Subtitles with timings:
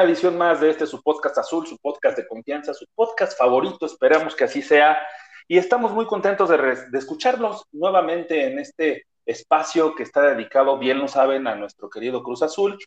[0.00, 3.84] una edición más de este su podcast azul, su podcast de confianza, su podcast favorito,
[3.84, 4.96] esperamos que así sea.
[5.46, 10.98] Y estamos muy contentos de, de escucharlos nuevamente en este espacio que está dedicado, bien
[10.98, 12.78] lo saben, a nuestro querido Cruz Azul.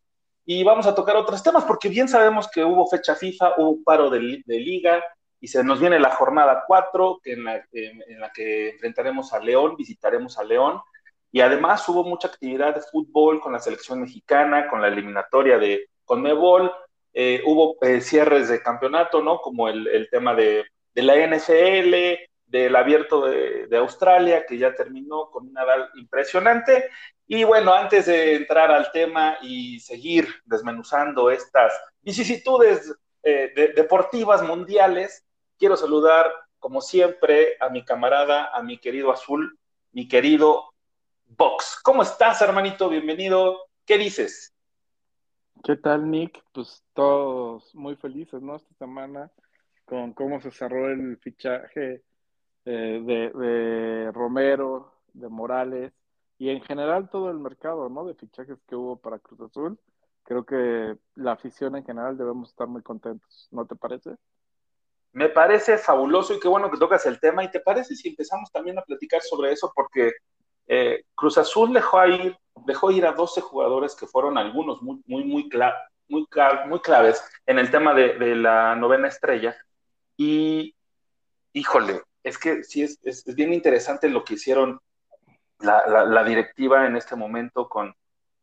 [0.44, 4.10] Y vamos a tocar otros temas, porque bien sabemos que hubo fecha FIFA, hubo paro
[4.10, 5.04] de, de liga,
[5.40, 9.34] y se nos viene la jornada 4, que en, la, en- en la que enfrentaremos
[9.34, 10.82] a León, visitaremos a León.
[11.32, 15.90] Y además hubo mucha actividad de fútbol con la selección mexicana, con la eliminatoria de
[16.06, 16.72] Conmebol,
[17.14, 19.40] eh, hubo eh, cierres de campeonato, ¿no?
[19.40, 25.54] Como el, tema de, la NFL, del abierto de, Australia, que ya terminó con un
[25.54, 26.90] Nadal impresionante.
[27.28, 34.42] Y bueno, antes de entrar al tema y seguir desmenuzando estas vicisitudes eh, de- deportivas
[34.44, 35.26] mundiales,
[35.58, 39.58] quiero saludar, como siempre, a mi camarada, a mi querido Azul,
[39.92, 40.74] mi querido
[41.26, 41.80] Box.
[41.84, 42.90] ¿Cómo estás, hermanito?
[42.90, 43.68] Bienvenido.
[43.86, 44.53] ¿Qué dices?
[45.64, 46.44] ¿Qué tal, Nick?
[46.52, 48.58] Pues todos muy felices, ¿no?
[48.58, 49.32] Esta semana
[49.86, 52.04] con cómo se cerró el fichaje
[52.66, 55.94] eh, de, de Romero, de Morales
[56.38, 58.04] y en general todo el mercado, ¿no?
[58.04, 59.80] De fichajes que hubo para Cruz Azul.
[60.24, 64.18] Creo que la afición en general debemos estar muy contentos, ¿no te parece?
[65.14, 67.42] Me parece fabuloso y qué bueno que tocas el tema.
[67.42, 69.72] ¿Y te parece si empezamos también a platicar sobre eso?
[69.74, 70.12] Porque
[70.68, 75.24] eh, Cruz Azul dejó, ir, dejó ir a 12 jugadores que fueron algunos muy, muy,
[75.26, 75.50] muy,
[76.10, 76.28] muy,
[76.68, 79.56] muy claves en el tema de, de la novena estrella.
[80.18, 80.76] Y,
[81.54, 84.80] híjole, es que sí es, es- bien interesante lo que hicieron
[85.60, 87.96] la, la- la directiva en este momento con,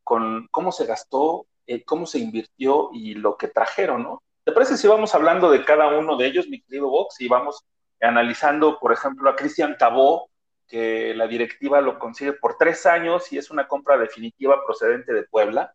[0.04, 4.22] con cómo se gastó, eh, cómo se invirtió y lo que trajeron, ¿no?
[4.44, 7.64] ¿Te parece si vamos hablando de cada uno de ellos, mi querido Vox, y vamos
[8.00, 10.29] analizando, por ejemplo, a Cristian Tabó,
[10.70, 15.24] que la directiva lo consigue por tres años y es una compra definitiva procedente de
[15.24, 15.74] Puebla?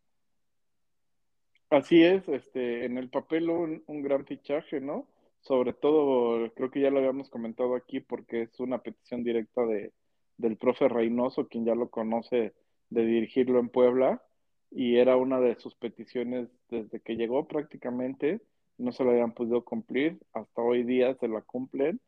[1.69, 5.07] Así es, este, en el papel un, un gran fichaje, ¿no?
[5.41, 9.91] Sobre todo, creo que ya lo habíamos comentado aquí porque es una petición directa de,
[10.37, 12.53] del profe Reynoso, quien ya lo conoce
[12.89, 14.23] de dirigirlo en Puebla,
[14.71, 18.41] y era una de sus peticiones desde que llegó prácticamente,
[18.77, 21.99] no se lo habían podido cumplir, hasta hoy día se la cumplen,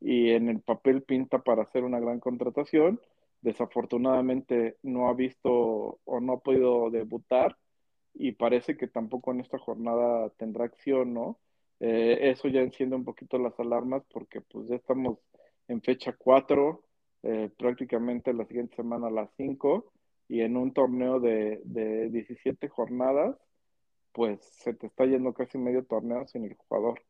[0.00, 3.00] y en el papel pinta para hacer una gran contratación.
[3.42, 7.56] Desafortunadamente no ha visto o no ha podido debutar
[8.14, 11.38] y parece que tampoco en esta jornada tendrá acción, ¿no?
[11.80, 15.18] Eh, eso ya enciende un poquito las alarmas porque pues ya estamos
[15.68, 16.82] en fecha 4,
[17.22, 19.92] eh, prácticamente la siguiente semana a las 5
[20.28, 23.36] y en un torneo de, de 17 jornadas,
[24.12, 27.02] pues se te está yendo casi medio torneo sin el jugador.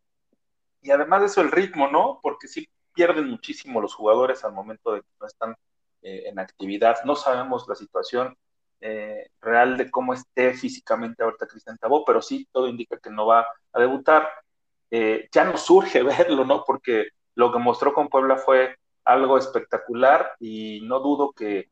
[0.83, 2.21] Y además de eso, el ritmo, ¿no?
[2.23, 5.57] Porque sí pierden muchísimo los jugadores al momento de que no están
[6.03, 6.97] eh, en actividad.
[7.05, 8.35] No sabemos la situación
[8.81, 13.27] eh, real de cómo esté físicamente ahorita Cristian Tabó, pero sí todo indica que no
[13.27, 14.29] va a debutar.
[14.91, 16.65] Eh, ya no surge verlo, ¿no?
[16.65, 21.71] Porque lo que mostró con Puebla fue algo espectacular y no dudo que,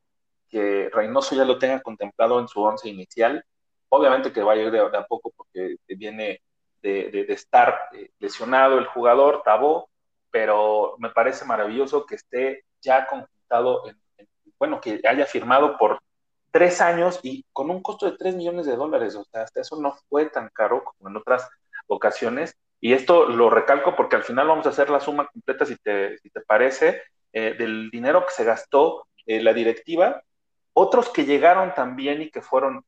[0.49, 3.43] que Reynoso ya lo tenga contemplado en su once inicial.
[3.89, 6.43] Obviamente que va a ir de, a poco porque viene
[6.83, 7.89] de, de, estar
[8.19, 9.89] lesionado el jugador, Tabó,
[10.31, 14.29] pero me parece maravilloso que esté ya conjuntado, en, en,
[14.59, 16.01] bueno, que haya firmado por
[16.51, 19.81] tres años y con un costo de tres millones de dólares, o sea, hasta eso
[19.81, 21.49] no fue tan caro como en otras
[21.87, 25.77] ocasiones, y esto lo recalco porque al final vamos a hacer la suma completa, si
[25.77, 27.03] te, si te parece,
[27.33, 30.23] eh, del dinero que se gastó eh, la directiva,
[30.73, 32.85] otros que llegaron también y que fueron,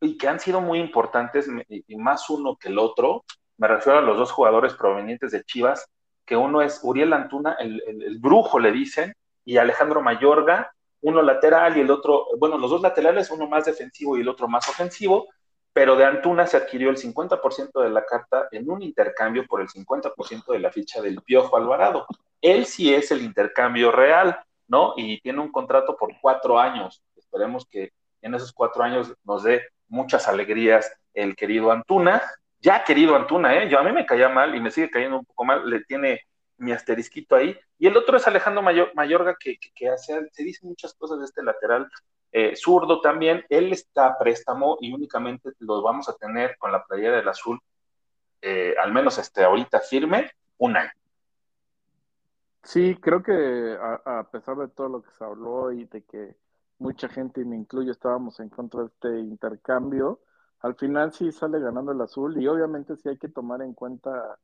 [0.00, 3.24] y que han sido muy importantes, y más uno que el otro,
[3.56, 5.88] me refiero a los dos jugadores provenientes de Chivas,
[6.28, 9.14] que uno es Uriel Antuna, el, el, brujo le dicen,
[9.44, 10.70] y Alejandro Mayorga,
[11.00, 14.46] uno lateral y el otro, bueno, los dos laterales, uno más defensivo y el otro
[14.46, 15.28] más ofensivo,
[15.72, 19.68] pero de Antuna se adquirió el 50% de la carta en un intercambio por el
[19.68, 22.06] 50% de la ficha del Piojo Alvarado.
[22.42, 24.94] Él sí es el intercambio real, ¿no?
[24.96, 27.02] Y tiene un contrato por cuatro años.
[27.16, 32.22] Esperemos que en esos cuatro años nos dé muchas alegrías el querido Antuna.
[32.60, 33.68] Ya querido Antuna, ¿eh?
[33.68, 36.22] Yo a mí me caía mal y me sigue cayendo un poco mal, le tiene
[36.58, 37.56] mi asterisquito ahí.
[37.78, 41.42] Y el otro es Alejandro Mayorga, que, que, hace, se dice muchas cosas de este
[41.42, 41.88] lateral
[42.32, 43.44] eh, zurdo también.
[43.48, 47.60] Él está a préstamo y únicamente lo vamos a tener con la playera del azul,
[48.42, 50.90] eh, al menos este, ahorita firme, un año.
[52.64, 53.32] Sí, creo que
[53.80, 56.34] a, a, pesar de todo lo que se habló y de que
[56.78, 60.20] mucha gente, y me incluyo, estábamos en contra de este intercambio,
[60.60, 64.38] al final sí sale ganando el azul y obviamente sí hay que tomar en cuenta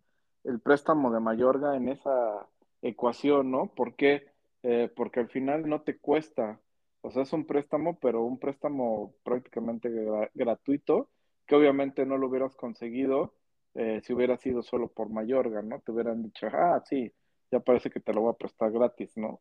[0.44, 2.48] el préstamo de Mayorga en esa
[2.82, 3.74] ecuación, ¿no?
[3.74, 4.28] ¿Por qué?
[4.62, 6.60] Eh, porque al final no te cuesta,
[7.00, 9.90] o sea, es un préstamo, pero un préstamo prácticamente
[10.34, 11.10] gratuito,
[11.46, 13.34] que obviamente no lo hubieras conseguido
[13.74, 15.80] eh, si hubiera sido solo por Mayorga, ¿no?
[15.80, 17.12] Te hubieran dicho, ah, sí,
[17.50, 19.40] ya parece que te lo voy a prestar gratis, ¿no?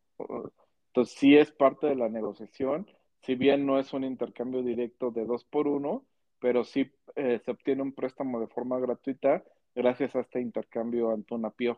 [0.88, 2.88] Entonces sí es parte de la negociación,
[3.22, 6.06] si bien no es un intercambio directo de dos por uno,
[6.44, 9.42] pero sí eh, se obtiene un préstamo de forma gratuita
[9.74, 11.78] gracias a este intercambio Antuna Pío.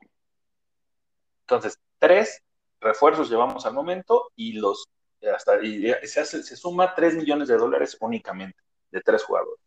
[1.41, 2.41] Entonces, tres
[2.81, 4.87] refuerzos llevamos al momento y los
[5.31, 8.57] hasta y se, hace, se suma 3 millones de dólares únicamente
[8.89, 9.61] de tres jugadores.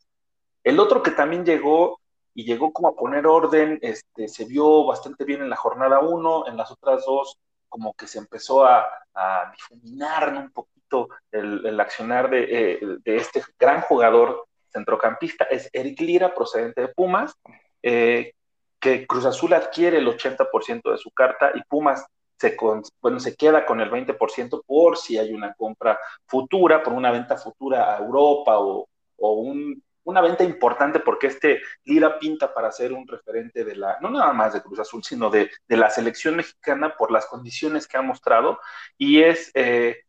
[0.64, 2.00] El otro que también llegó
[2.34, 6.48] y llegó como a poner orden, este, se vio bastante bien en la jornada 1,
[6.48, 8.84] en las otras dos como que se empezó a,
[9.14, 15.68] a difuminar un poquito el, el accionar de, eh, de, este gran jugador centrocampista, es
[15.72, 17.34] Eric Lira, procedente de Pumas,
[17.82, 18.32] eh,
[18.80, 22.06] que Cruz Azul adquiere el 80% de su carta y Pumas
[22.38, 22.56] se,
[23.00, 27.36] bueno, se queda con el 20% por si hay una compra futura, por una venta
[27.36, 32.92] futura a Europa o, o un, una venta importante porque este Lira pinta para ser
[32.92, 36.36] un referente de la, no nada más de Cruz Azul, sino de, de la selección
[36.36, 38.58] mexicana por las condiciones que ha mostrado
[38.96, 39.50] y es...
[39.54, 40.02] Eh,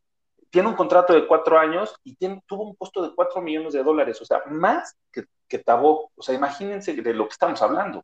[0.50, 3.84] tiene un contrato de cuatro años y tiene, tuvo un costo de cuatro millones de
[3.84, 6.12] dólares, o sea, más que, que Tabó.
[6.16, 8.04] O sea, imagínense de lo que estamos hablando.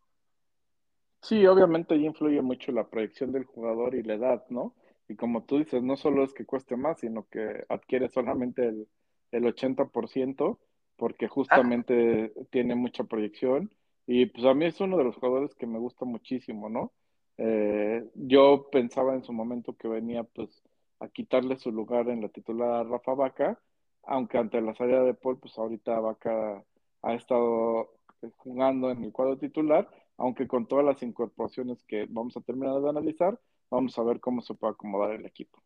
[1.22, 4.76] Sí, obviamente ahí influye mucho la proyección del jugador y la edad, ¿no?
[5.08, 8.88] Y como tú dices, no solo es que cueste más, sino que adquiere solamente el,
[9.32, 10.58] el 80%,
[10.98, 13.72] porque justamente tiene mucha proyección.
[14.08, 16.94] Y pues a mí es uno de los jugadores que me gusta muchísimo, ¿no?
[17.38, 20.64] Eh, yo pensaba en su momento que venía pues
[21.00, 23.60] a quitarle su lugar en la titular a Rafa Vaca,
[24.04, 26.64] aunque ante la salida de Paul, pues ahorita Vaca
[27.02, 27.92] ha estado
[28.38, 32.90] jugando en el cuadro titular, aunque con todas las incorporaciones que vamos a terminar de
[32.90, 33.40] analizar,
[33.70, 35.62] vamos a ver cómo se puede acomodar el equipo.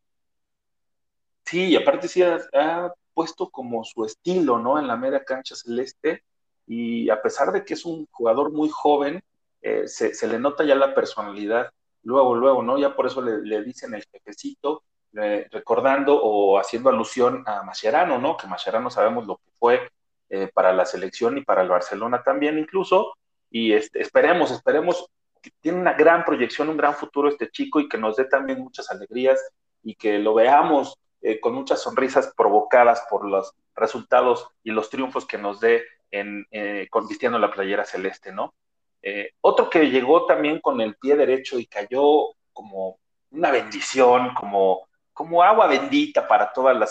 [1.45, 4.79] Sí, y aparte sí ha, puesto como su estilo, ¿no?
[4.79, 6.23] En la media cancha celeste,
[6.65, 9.21] y a pesar de que es un jugador muy joven,
[9.61, 11.69] eh, se, se, le nota ya la personalidad
[12.03, 12.77] luego, luego, ¿no?
[12.77, 18.37] Ya por eso le, le dicen el jefecito, recordando o haciendo alusión a Mascherano, ¿no?
[18.37, 19.89] Que Mascherano sabemos lo que fue
[20.29, 23.13] eh, para la selección y para el Barcelona también incluso,
[23.49, 25.09] y este, esperemos, esperemos
[25.41, 28.59] que tiene una gran proyección, un gran futuro este chico y que nos dé también
[28.59, 29.39] muchas alegrías
[29.83, 35.25] y que lo veamos eh, con muchas sonrisas provocadas por los resultados y los triunfos
[35.25, 38.53] que nos dé en eh, convistiendo la playera celeste, ¿no?
[39.01, 42.99] Eh, otro que llegó también con el pie derecho y cayó como
[43.31, 44.88] una bendición, como
[45.19, 46.87] como agua bendita para toda la,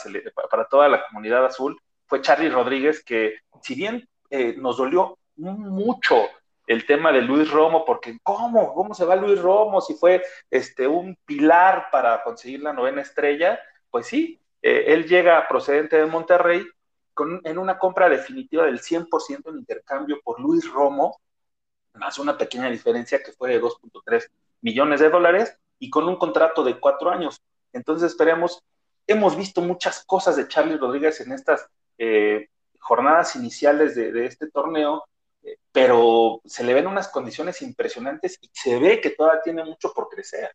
[0.50, 6.26] para toda la comunidad azul, fue Charlie Rodríguez, que si bien eh, nos dolió mucho
[6.66, 8.74] el tema de Luis Romo, porque ¿cómo?
[8.74, 13.58] ¿Cómo se va Luis Romo si fue este, un pilar para conseguir la novena estrella?
[13.90, 16.66] Pues sí, eh, él llega procedente de Monterrey
[17.14, 21.18] con, en una compra definitiva del 100% en intercambio por Luis Romo,
[21.94, 24.28] más una pequeña diferencia que fue de 2.3
[24.60, 27.40] millones de dólares y con un contrato de cuatro años.
[27.72, 28.62] Entonces esperemos,
[29.06, 32.48] hemos visto muchas cosas de Charlie Rodríguez en estas eh,
[32.78, 35.04] jornadas iniciales de, este torneo,
[35.42, 39.92] eh, pero se le ven unas condiciones impresionantes y se ve que todavía tiene mucho
[39.92, 40.50] por crecer.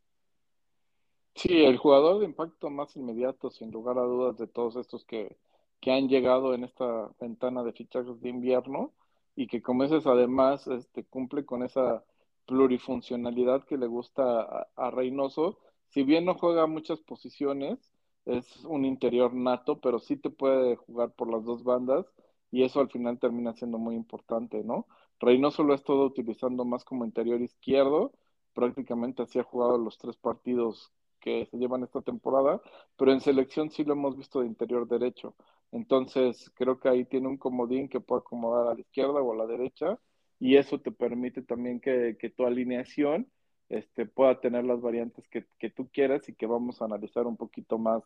[1.36, 5.38] Sí, el jugador de impacto más inmediato, sin lugar a dudas, de todos estos que,
[5.82, 8.94] que han llegado en esta ventana de fichajes de invierno
[9.36, 12.04] y que como dices además este, cumple con esa
[12.46, 15.60] plurifuncionalidad que le gusta a Reynoso,
[15.94, 17.94] si bien no juega muchas posiciones,
[18.26, 22.06] es un interior nato, pero sí te puede jugar por las dos bandas
[22.52, 24.88] y eso al final termina siendo muy importante, ¿no?
[25.20, 28.12] Reynoso lo ha estado utilizando más como interior izquierdo,
[28.54, 32.62] prácticamente así ha jugado los tres partidos que se llevan esta temporada,
[32.98, 35.36] pero en selección sí lo hemos visto de interior derecho.
[35.72, 39.38] Entonces, creo que ahí tiene un comodín que puede acomodar a la izquierda o a
[39.38, 40.00] la derecha,
[40.40, 43.32] y eso te permite también que, que tu alineación
[43.70, 47.38] este, pueda tener las variantes que, que, tú quieras y que vamos a analizar un
[47.38, 48.04] poquito más,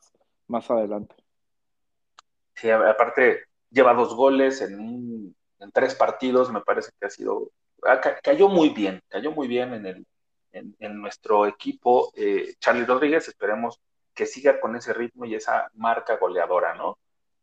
[0.47, 1.15] más adelante.
[2.55, 7.51] Sí, aparte, lleva dos goles en, un, en tres partidos, me parece que ha sido,
[8.23, 10.07] cayó muy bien, cayó muy bien en, el,
[10.51, 12.11] en nuestro equipo.
[12.15, 13.79] Eh, Charlie Rodríguez, esperemos
[14.13, 16.97] que siga con ese ritmo y esa marca goleadora, ¿no?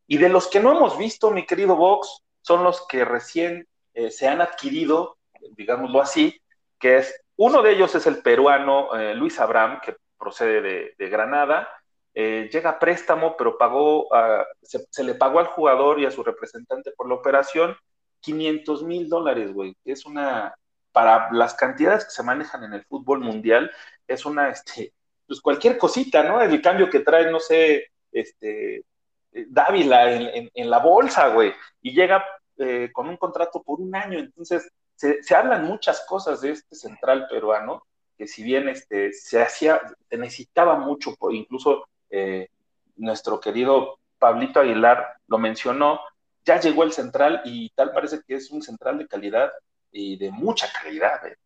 [0.06, 4.10] Y de los que no hemos visto, mi querido Vox, son los que recién eh,
[4.10, 5.16] se han adquirido,
[5.56, 6.40] digámoslo así,
[6.78, 11.68] que es, uno de ellos es el peruano eh, Luis Abraham, que procede de, Granada,
[12.14, 16.22] eh, llega a préstamo, pero pagó, uh, se, le pagó al jugador y a su
[16.22, 17.76] representante por la operación
[18.20, 19.76] 500 mil dólares, güey.
[19.84, 20.54] Es una,
[20.92, 23.70] para las cantidades que se manejan en el fútbol mundial,
[24.06, 24.94] es una, este,
[25.26, 26.40] pues cualquier cosita, ¿no?
[26.40, 28.84] El cambio que trae, no sé, este,
[29.32, 32.24] Dávila en la bolsa, güey, y llega
[32.56, 34.18] eh, con un contrato por un año.
[34.18, 37.82] Entonces, se, hablan muchas cosas de este central peruano,
[38.16, 42.48] que si bien este, se hacía, se necesitaba mucho, incluso eh,
[42.96, 46.00] nuestro querido Pablito Aguilar lo mencionó,
[46.44, 49.50] ya llegó el central y tal parece que es un central de calidad
[49.90, 51.26] y de mucha calidad.
[51.26, 51.36] Eh.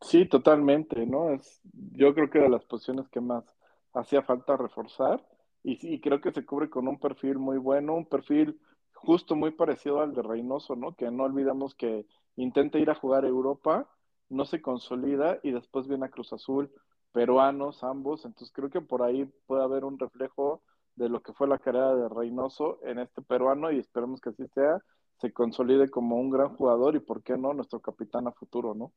[0.00, 1.30] Sí, totalmente, ¿no?
[1.30, 1.60] Es,
[1.92, 3.44] yo creo que de las posiciones que más
[3.92, 5.24] hacía falta reforzar
[5.62, 8.58] y sí, creo que se cubre con un perfil muy bueno, un perfil
[9.02, 10.94] justo muy parecido al de Reynoso, ¿no?
[10.94, 13.88] Que no olvidamos que intenta ir a jugar a Europa,
[14.28, 16.70] no se consolida y después viene a Cruz Azul,
[17.12, 20.62] peruanos ambos, entonces creo que por ahí puede haber un reflejo
[20.94, 24.46] de lo que fue la carrera de Reynoso en este peruano y esperemos que así
[24.54, 24.78] sea,
[25.18, 28.92] se consolide como un gran jugador y por qué no nuestro capitán a futuro, ¿no?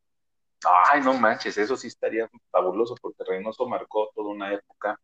[0.91, 4.99] Ay, no manches, eso sí estaría fabuloso porque Reynoso marcó toda una época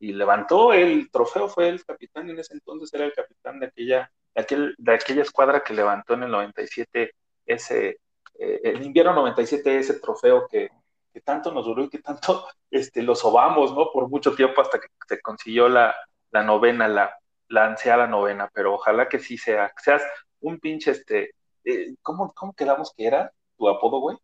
[0.00, 4.10] y levantó el trofeo, fue el capitán en ese entonces, era el capitán de aquella,
[4.34, 7.12] de, aquel, de aquella escuadra que levantó en el 97
[7.46, 8.00] ese,
[8.38, 10.70] eh, el invierno 97 ese trofeo que,
[11.12, 13.90] que tanto nos duró y que tanto este, lo sobamos, ¿no?
[13.92, 15.94] Por mucho tiempo hasta que se consiguió la,
[16.30, 17.18] la novena, la,
[17.48, 20.02] la ansiada novena, pero ojalá que sí sea, seas
[20.40, 21.34] un pinche, este,
[21.64, 24.16] eh, ¿cómo, ¿cómo quedamos que era tu apodo, güey?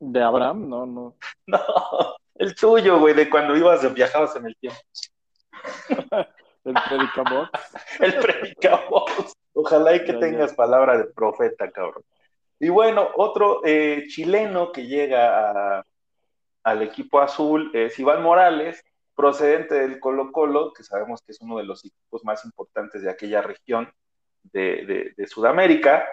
[0.00, 1.16] De Abraham, no, no.
[1.46, 1.60] No,
[2.36, 4.78] el tuyo, güey, de cuando ibas, viajabas en el tiempo.
[6.64, 7.50] el predicabox.
[8.00, 9.32] el predicabox.
[9.52, 12.04] Ojalá y que tengas palabra de profeta, cabrón.
[12.58, 15.84] Y bueno, otro eh, chileno que llega a,
[16.62, 21.58] al equipo azul es Iván Morales, procedente del Colo Colo, que sabemos que es uno
[21.58, 23.90] de los equipos más importantes de aquella región
[24.42, 26.06] de, de, de Sudamérica,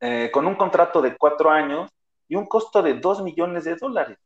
[0.00, 1.90] eh, con un contrato de cuatro años
[2.28, 4.18] y un costo de dos millones de dólares.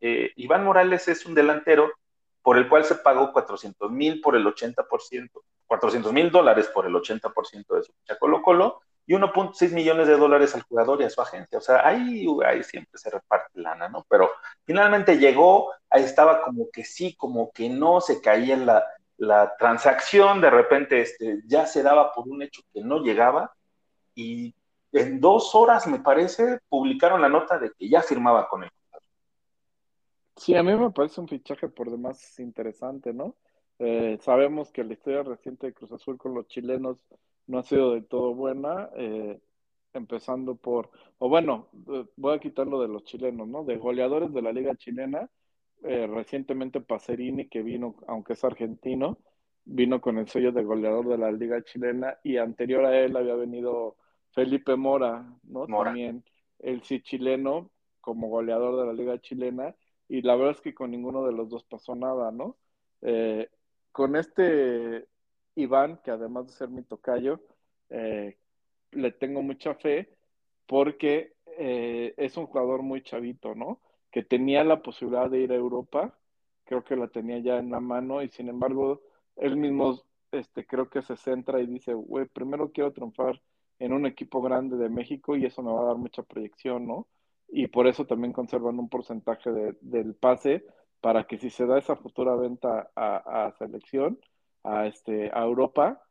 [0.00, 1.92] Eh, Iván Morales es un delantero
[2.42, 5.30] por el cual se pagó 400 mil por el 80%,
[5.66, 10.16] 400 mil dólares por el 80% de su ficha Colo Colo y 1.6 millones de
[10.16, 11.58] dólares al jugador y a su agencia.
[11.58, 14.06] O sea, ahí, ahí siempre se reparte lana, ¿no?
[14.08, 14.30] Pero
[14.64, 18.84] finalmente llegó, ahí estaba como que sí, como que no, se caía en la,
[19.16, 23.52] la transacción, de repente este, ya se daba por un hecho que no llegaba
[24.14, 24.54] y
[24.92, 28.70] en dos horas, me parece, publicaron la nota de que ya firmaba con él.
[30.36, 33.36] Sí, a mí me parece un fichaje por demás interesante, ¿no?
[33.78, 36.98] Eh, sabemos que la historia reciente de Cruz Azul con los chilenos
[37.46, 39.38] no ha sido de todo buena, eh,
[39.92, 41.68] empezando por, o bueno,
[42.16, 43.64] voy a quitarlo de los chilenos, ¿no?
[43.64, 45.28] De goleadores de la liga chilena,
[45.82, 49.18] eh, recientemente Pacerini, que vino, aunque es argentino,
[49.64, 53.34] vino con el sello de goleador de la liga chilena y anterior a él había
[53.34, 53.96] venido
[54.30, 55.66] Felipe Mora, ¿no?
[55.66, 55.90] Mora.
[55.90, 56.24] También
[56.60, 57.70] el sí chileno
[58.00, 59.74] como goleador de la liga chilena
[60.10, 62.56] y la verdad es que con ninguno de los dos pasó nada, ¿no?
[63.00, 63.48] Eh,
[63.92, 65.06] con este
[65.54, 67.40] Iván, que además de ser mi tocayo,
[67.90, 68.36] eh,
[68.90, 70.10] le tengo mucha fe
[70.66, 73.80] porque eh, es un jugador muy chavito, ¿no?
[74.10, 76.18] Que tenía la posibilidad de ir a Europa,
[76.64, 79.02] creo que la tenía ya en la mano y sin embargo
[79.36, 80.02] él mismo
[80.32, 83.40] este, creo que se centra y dice, güey, primero quiero triunfar
[83.78, 87.06] en un equipo grande de México y eso me va a dar mucha proyección, ¿no?
[87.52, 90.64] Y por eso también conservan un porcentaje de, del pase
[91.00, 94.18] para que si se da esa futura venta a, a selección,
[94.62, 96.02] a, este, a Europa,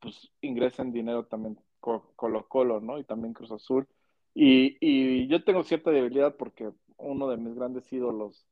[0.00, 2.98] pues ingresen dinero también Colo Colo, ¿no?
[2.98, 3.86] Y también Cruz Azul.
[4.34, 8.46] Y, y yo tengo cierta debilidad porque uno de mis grandes ídolos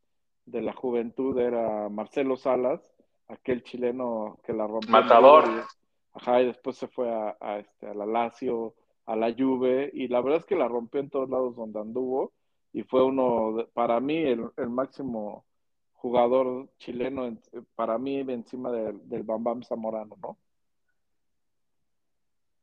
[0.45, 2.81] de la juventud era Marcelo Salas,
[3.29, 4.91] aquel chileno que la rompió.
[4.91, 5.45] Matador.
[5.49, 8.75] Y, ajá, y después se fue a, a, este, a la Lazio,
[9.07, 12.33] a la Juve, y la verdad es que la rompió en todos lados donde anduvo,
[12.77, 15.47] y fue uno, para mí, el, el máximo
[15.95, 17.35] jugador chileno,
[17.75, 20.37] para mí, encima del, del Bambam Zamorano, ¿no?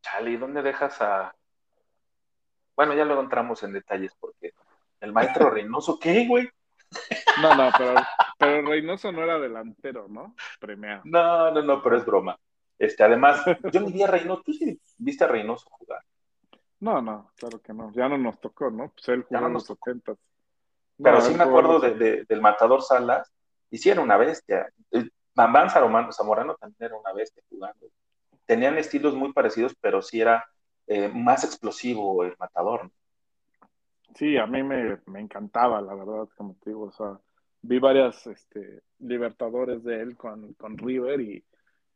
[0.02, 1.36] Chale, ¿dónde dejas a...?
[2.76, 4.54] Bueno, ya luego entramos en detalles porque
[5.00, 6.48] el maestro Reynoso, ¿qué, güey?
[7.42, 7.96] No, no, pero,
[8.38, 10.36] pero Reynoso no era delantero, ¿no?
[10.60, 11.02] Premiado.
[11.06, 12.40] No, no, no, pero es broma.
[12.78, 16.04] Este, además, yo ni vi a Reynoso, tú sí viste a Reynoso jugar.
[16.84, 17.92] No, no, claro que no.
[17.94, 18.90] Ya no nos tocó, ¿no?
[18.92, 20.16] Pues él jugó no en los 70.
[21.02, 23.32] Pero No, sí me acuerdo de, de- del matador Salas,
[23.70, 24.68] y sí era una bestia.
[24.92, 27.88] El Bambán Zamorano también era una bestia jugando.
[28.46, 30.46] Tenían estilos muy parecidos, pero sí era
[30.88, 32.84] eh, más explosivo el matador.
[32.86, 32.92] ¿no?
[34.16, 37.20] Sí, a mí me, me encantaba, la verdad, como te digo, o sea,
[37.62, 41.44] vi varias este, Libertadores de él con, con River y,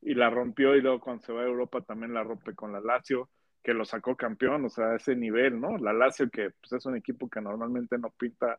[0.01, 2.79] y la rompió y luego cuando se va a Europa también la rompe con la
[2.81, 3.29] Lazio,
[3.67, 5.77] que lo sacó campeón, o sea, a ese nivel, ¿no?
[5.77, 8.57] La Lazio que pues, es un equipo que normalmente no pinta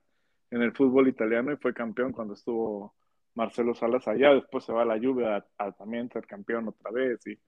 [0.51, 2.95] en el fútbol italiano y fue campeón cuando estuvo
[3.35, 6.91] Marcelo Salas allá, después se va a la Juve a, a también ser campeón otra
[6.91, 7.39] vez y,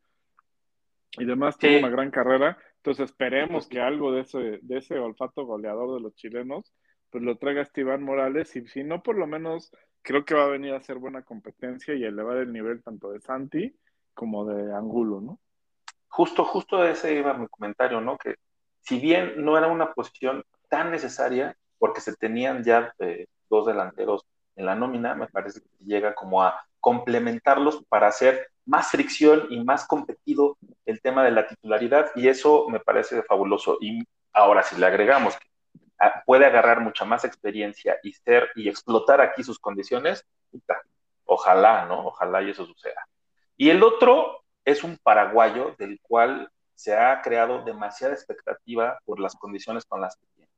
[1.20, 5.44] y demás, tuvo una gran carrera, entonces esperemos que algo de ese, de ese olfato
[5.44, 6.72] goleador de los chilenos,
[7.10, 10.50] pues lo traiga Esteban Morales, y si no, por lo menos creo que va a
[10.50, 13.76] venir a hacer buena competencia y elevar el nivel tanto de Santi
[14.14, 15.40] como de Angulo, ¿no?
[16.10, 18.18] Justo, justo ese iba mi comentario, ¿no?
[18.18, 18.34] Que
[18.82, 24.26] si bien no era una posición tan necesaria, porque se tenían ya eh, dos delanteros
[24.56, 29.62] en la nómina, me parece que llega como a complementarlos para hacer más fricción y
[29.64, 33.78] más competido el tema de la titularidad, y eso me parece fabuloso.
[33.80, 34.02] Y
[34.32, 35.38] ahora, si le agregamos
[36.00, 40.26] ah, puede agarrar mucha más experiencia y ser y explotar aquí sus condiciones,
[41.24, 42.08] ojalá, ¿no?
[42.08, 43.06] Ojalá y eso suceda.
[43.56, 49.34] Y el otro es un paraguayo del cual se ha creado demasiada expectativa por las
[49.34, 50.50] condiciones con las que tiene.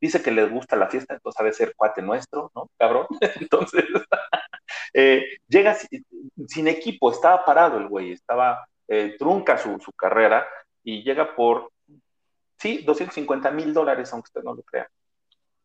[0.00, 2.70] Dice que les gusta la fiesta, entonces ha de ser cuate nuestro, ¿no?
[2.78, 3.06] Cabrón.
[3.40, 3.84] Entonces,
[4.94, 5.76] eh, llega
[6.46, 10.46] sin, equipo, estaba parado el güey, estaba eh, trunca su, su, carrera
[10.82, 11.70] y llega por,
[12.58, 14.88] sí, 250 mil dólares, aunque usted no lo crea.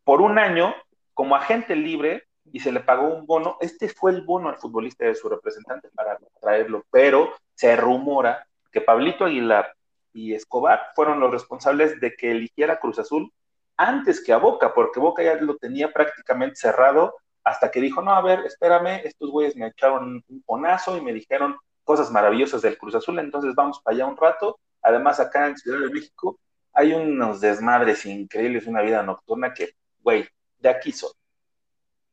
[0.04, 0.76] Por un año,
[1.14, 3.58] como agente libre, y se le pagó un bono.
[3.60, 8.82] Este fue el bono al futbolista de su representante para traerlo, pero se rumora que
[8.82, 9.74] Pablito Aguilar
[10.14, 13.32] y Escobar fueron los responsables de que eligiera Cruz Azul
[13.78, 18.12] antes que a Boca, porque Boca ya lo tenía prácticamente cerrado hasta que dijo, no,
[18.12, 22.78] a ver, espérame, estos güeyes me echaron un ponazo y me dijeron cosas maravillosas del
[22.78, 24.60] Cruz Azul, entonces vamos para allá un rato.
[24.82, 26.40] Además, acá en Ciudad de México
[26.74, 30.28] hay unos desmadres increíbles, una vida nocturna que, güey,
[30.60, 31.12] de aquí son.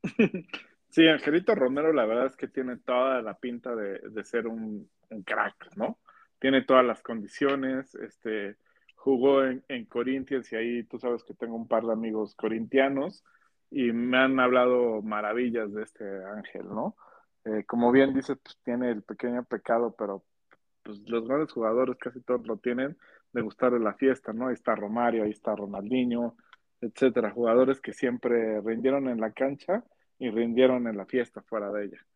[0.93, 4.91] Sí, Angelito Romero la verdad es que tiene toda la pinta de, de ser un,
[5.09, 5.99] un, crack, ¿no?
[6.38, 8.57] Tiene todas las condiciones, este,
[8.95, 13.25] jugó en, en, Corinthians y ahí tú sabes que tengo un par de amigos corintianos
[13.71, 16.95] y me han hablado maravillas de este Ángel, ¿no?
[17.45, 20.23] Eh, como bien dices, pues tiene el pequeño pecado, pero
[20.83, 22.97] pues, los grandes jugadores casi todos lo tienen
[23.33, 24.49] de gustar de la fiesta, ¿no?
[24.49, 26.37] Ahí está Romario, ahí está Ronaldinho,
[26.83, 29.85] etcétera, jugadores que siempre rindieron en la cancha
[30.18, 32.07] y rindieron en la fiesta fuera de ella.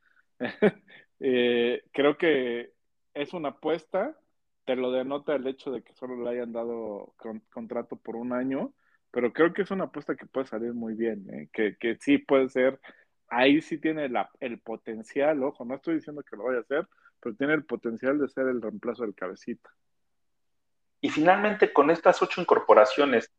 [1.20, 2.72] eh, creo que
[3.14, 4.18] es una apuesta,
[4.64, 8.32] te lo denota el hecho de que solo le hayan dado con, contrato por un
[8.32, 8.74] año,
[9.12, 11.48] pero creo que es una apuesta que puede salir muy bien, ¿eh?
[11.52, 12.80] que, que, sí puede ser,
[13.28, 16.88] ahí sí tiene el potencial, ojo, no estoy diciendo que lo vaya a hacer,
[17.20, 19.70] pero tiene el potencial de ser el reemplazo del cabecita.
[21.00, 23.30] Y finalmente con estas ocho incorporaciones,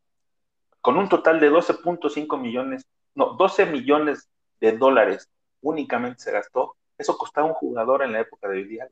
[0.88, 4.30] con un total de 12.5 millones, no, 12 millones
[4.62, 8.88] de dólares únicamente se gastó, eso costaba un jugador en la época de Vidal.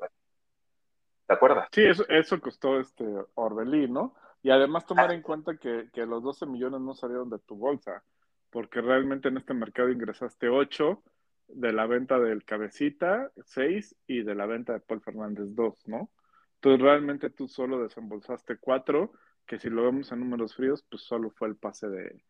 [1.25, 1.69] ¿Te acuerdas?
[1.71, 3.05] Sí, eso, eso costó este
[3.35, 4.13] Orbelín, ¿no?
[4.43, 8.03] Y además tomar en cuenta que, que, los 12 millones no salieron de tu bolsa,
[8.49, 11.01] porque realmente en este mercado ingresaste 8
[11.47, 16.09] de la venta del Cabecita, 6 y de la venta de Paul Fernández 2, ¿no?
[16.55, 19.13] Entonces realmente tú solo desembolsaste 4,
[19.45, 22.23] que si lo vemos en números fríos, pues solo fue el pase de,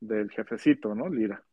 [0.00, 1.08] del jefecito, ¿no?
[1.08, 1.44] Lira.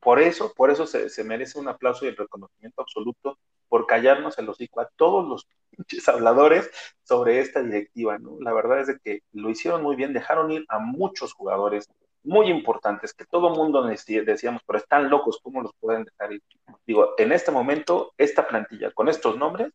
[0.00, 4.38] Por eso, por eso se, se, merece un aplauso y el reconocimiento absoluto por callarnos
[4.38, 6.70] el hocico a todos los pinches habladores
[7.02, 8.36] sobre esta directiva, ¿no?
[8.40, 11.88] La verdad es de que lo hicieron muy bien, dejaron ir a muchos jugadores
[12.22, 16.42] muy importantes que todo mundo decíamos, pero están locos, ¿cómo los pueden dejar ir?
[16.86, 19.72] Digo, en este momento, esta plantilla con estos nombres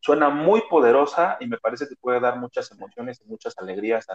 [0.00, 4.06] suena muy poderosa y me parece que puede dar muchas emociones y muchas alegrías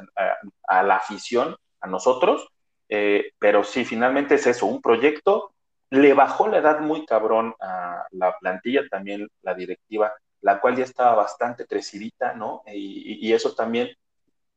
[0.68, 2.48] a, la afición, a nosotros,
[2.90, 5.52] eh, pero sí, finalmente es eso, un proyecto,
[5.90, 10.84] le bajó la edad muy cabrón a la plantilla, también la directiva, la cual ya
[10.84, 12.64] estaba bastante crecidita, ¿no?
[12.68, 13.90] Y, y eso también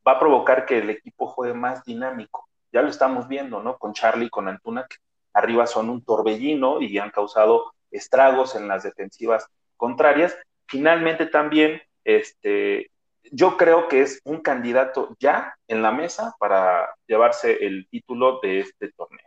[0.06, 2.48] va a provocar que el equipo juegue más dinámico.
[2.72, 3.78] ya lo estamos viendo, ¿no?
[3.78, 4.96] Con Charlie y con Antuna, que
[5.32, 10.36] arriba son un torbellino y han causado estragos en las defensivas contrarias.
[10.68, 12.90] Finalmente también, este,
[13.32, 18.60] yo creo que es un candidato ya en la mesa para llevarse el título de
[18.60, 19.26] este torneo.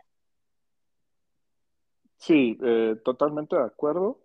[2.16, 4.20] Sí, eh, totalmente de acuerdo.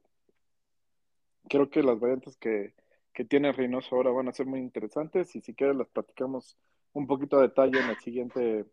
[1.49, 2.75] Creo que las variantes que,
[3.13, 6.56] que tiene Reynoso ahora van a ser muy interesantes y si quieres las platicamos
[6.93, 8.65] un poquito a detalle en el siguiente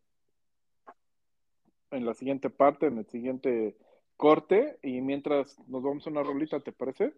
[1.91, 3.77] en la siguiente parte, en el siguiente
[4.17, 7.15] corte y mientras nos vamos a una rolita, ¿te parece?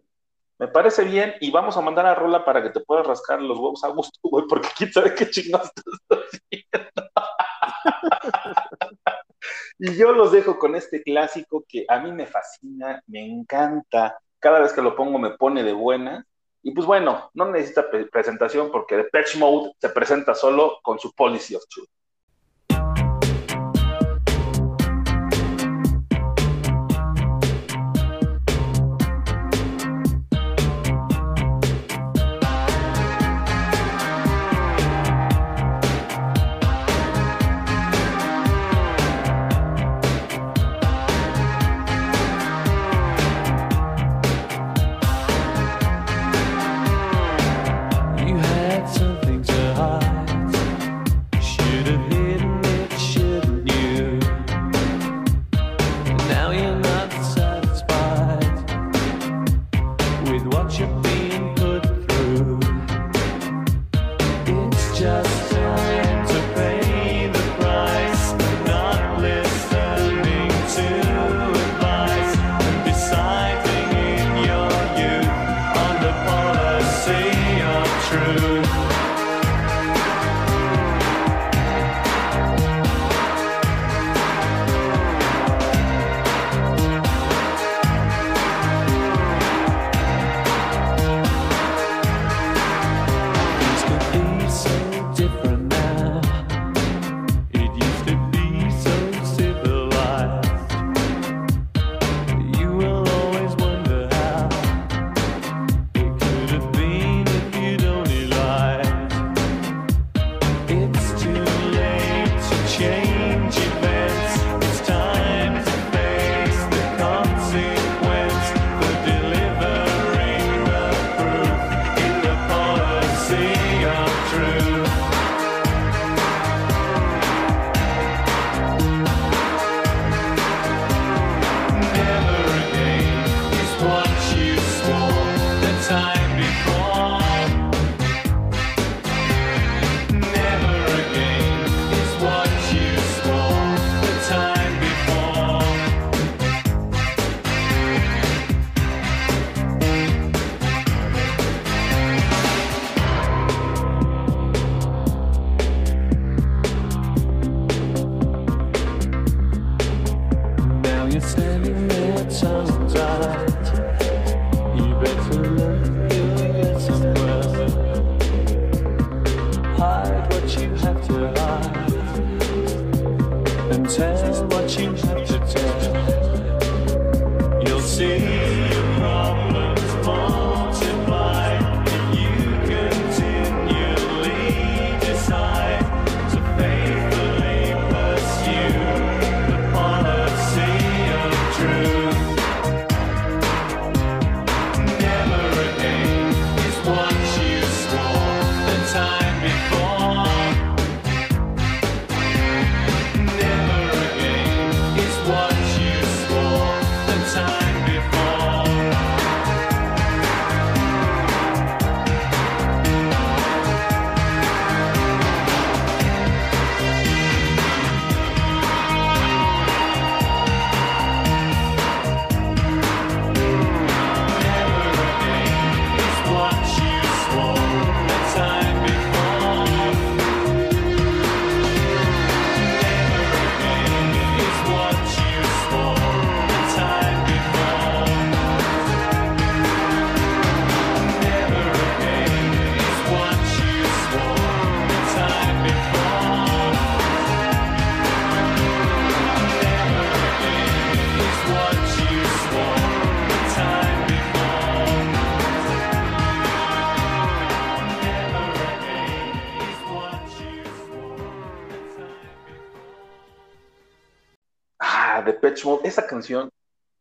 [0.59, 3.57] Me parece bien y vamos a mandar a Rola para que te puedas rascar los
[3.57, 7.01] huevos a gusto, güey, porque quién sabe qué chingados estás haciendo.
[9.79, 14.17] y yo los dejo con este clásico que a mí me fascina, me encanta.
[14.39, 16.25] Cada vez que lo pongo me pone de buena.
[16.63, 21.55] Y pues bueno, no necesita presentación porque Patch Mode se presenta solo con su Policy
[21.55, 21.89] of Truth.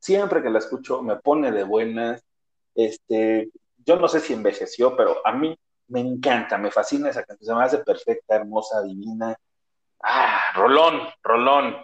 [0.07, 2.25] Siempre que la escucho, me pone de buenas.
[2.75, 3.51] Este,
[3.85, 7.47] yo no sé si envejeció, pero a mí me encanta, me fascina esa canción.
[7.49, 9.37] Se me hace perfecta, hermosa, divina.
[10.01, 11.77] Ah, Rolón, Rolón.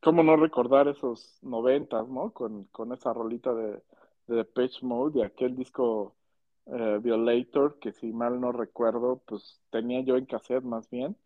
[0.00, 2.32] ¿Cómo no recordar esos noventas, ¿no?
[2.32, 3.82] Con, con esa rolita de,
[4.28, 6.14] de Pitch Mode y aquel disco
[6.66, 11.16] eh, Violator, que si mal no recuerdo, pues tenía yo en cassette más bien,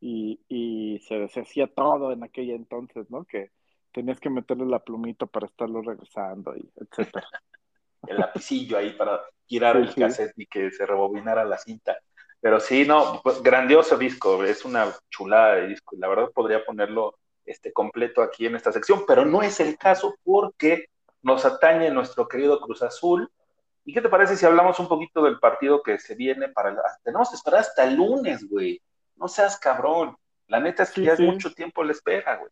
[0.00, 3.24] y, y se deshacía todo en aquella entonces, ¿no?
[3.24, 3.50] Que
[3.92, 7.26] tenías que meterle la plumita para estarlo regresando y etcétera.
[8.06, 11.96] el lapicillo ahí para girar el cassette y que se rebobinara la cinta.
[12.40, 15.94] Pero sí, no, pues, grandioso disco, es una chulada de disco.
[15.98, 20.16] La verdad podría ponerlo este, completo aquí en esta sección, pero no es el caso
[20.24, 20.86] porque
[21.22, 23.30] nos atañe nuestro querido Cruz Azul.
[23.84, 26.76] ¿Y qué te parece si hablamos un poquito del partido que se viene para el...
[27.04, 28.80] Tenemos que esperar hasta el lunes, güey.
[29.16, 30.16] No seas cabrón.
[30.48, 32.50] La neta es que ya es mucho tiempo la espera, güey.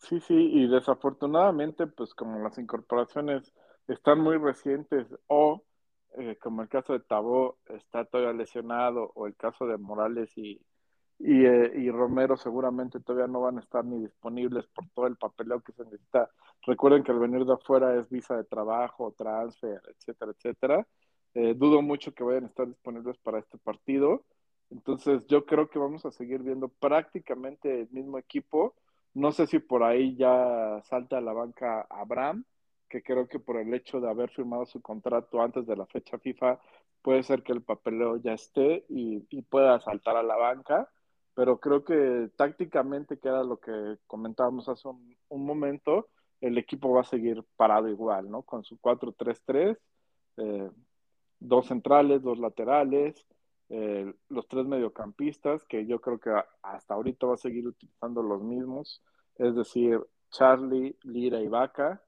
[0.00, 3.52] Sí, sí, y desafortunadamente, pues como las incorporaciones
[3.86, 5.62] están muy recientes o
[6.18, 10.60] eh, como el caso de Tabó está todavía lesionado o el caso de Morales y,
[11.20, 15.60] eh, y, Romero seguramente todavía no van a estar ni disponibles por todo el papeleo
[15.60, 16.30] que se necesita.
[16.62, 20.88] Recuerden que al venir de afuera es visa de trabajo, transfer, etcétera, etcétera.
[21.34, 24.24] Eh, dudo mucho que vayan a estar disponibles para este partido.
[24.70, 28.74] Entonces yo creo que vamos a seguir viendo prácticamente el mismo equipo.
[29.14, 32.44] No sé si por ahí ya salta a la banca Abraham,
[32.88, 36.18] que creo que por el hecho de haber firmado su contrato antes de la fecha
[36.18, 36.60] FIFA,
[37.02, 40.88] puede ser que el papeleo ya esté y, pueda saltar a la banca
[41.34, 46.08] pero creo que tácticamente, que era lo que comentábamos hace un, momento,
[46.40, 48.42] el equipo va a seguir parado igual, ¿no?
[48.42, 49.78] Con su 4-3-3,
[50.36, 50.70] eh,
[51.38, 53.26] dos centrales, dos laterales,
[53.70, 56.30] eh, los tres mediocampistas, que yo creo que
[56.62, 59.02] hasta ahorita va a seguir utilizando los mismos,
[59.36, 62.02] es decir, Charlie, Lira y Vaca,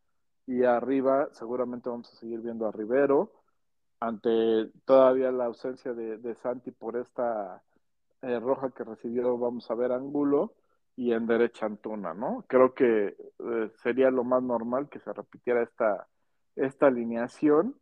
[0.46, 3.32] y arriba seguramente vamos a seguir viendo a Rivero,
[4.00, 7.62] ante todavía la ausencia de, de Santi por esta
[8.22, 10.54] eh, roja que recibió, vamos a ver, Angulo
[10.96, 12.44] y en derecha Antuna, ¿no?
[12.48, 16.08] Creo que eh, sería lo más normal que se repitiera esta,
[16.56, 17.76] esta alineación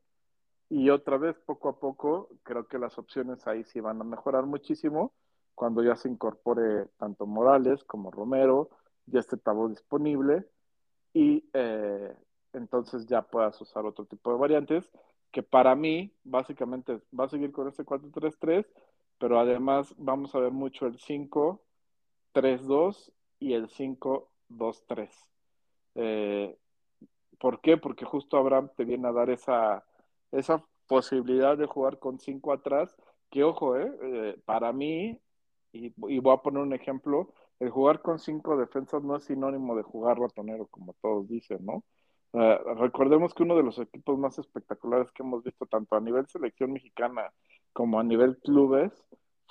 [0.70, 4.46] y otra vez, poco a poco, creo que las opciones ahí sí van a mejorar
[4.46, 5.12] muchísimo
[5.54, 8.70] cuando ya se incorpore tanto Morales como Romero,
[9.04, 10.46] ya esté Tabo disponible
[11.12, 12.16] y eh,
[12.54, 14.90] entonces ya puedas usar otro tipo de variantes
[15.30, 18.66] que para mí básicamente va a seguir con este 4-3-3
[19.20, 25.10] pero además vamos a ver mucho el 5-3-2 y el 5-2-3.
[25.96, 26.56] Eh,
[27.38, 27.76] ¿Por qué?
[27.76, 29.84] Porque justo Abraham te viene a dar esa,
[30.32, 32.94] esa posibilidad de jugar con 5 atrás,
[33.30, 35.20] que ojo, eh, eh, para mí,
[35.72, 39.82] y, voy a poner un ejemplo, el jugar con 5 defensas no es sinónimo de
[39.82, 41.84] jugar ratonero, como todos dicen, ¿no?
[42.32, 46.72] recordemos que uno de los equipos más espectaculares que hemos visto tanto a nivel selección
[46.72, 47.32] mexicana
[47.72, 48.92] como a nivel clubes,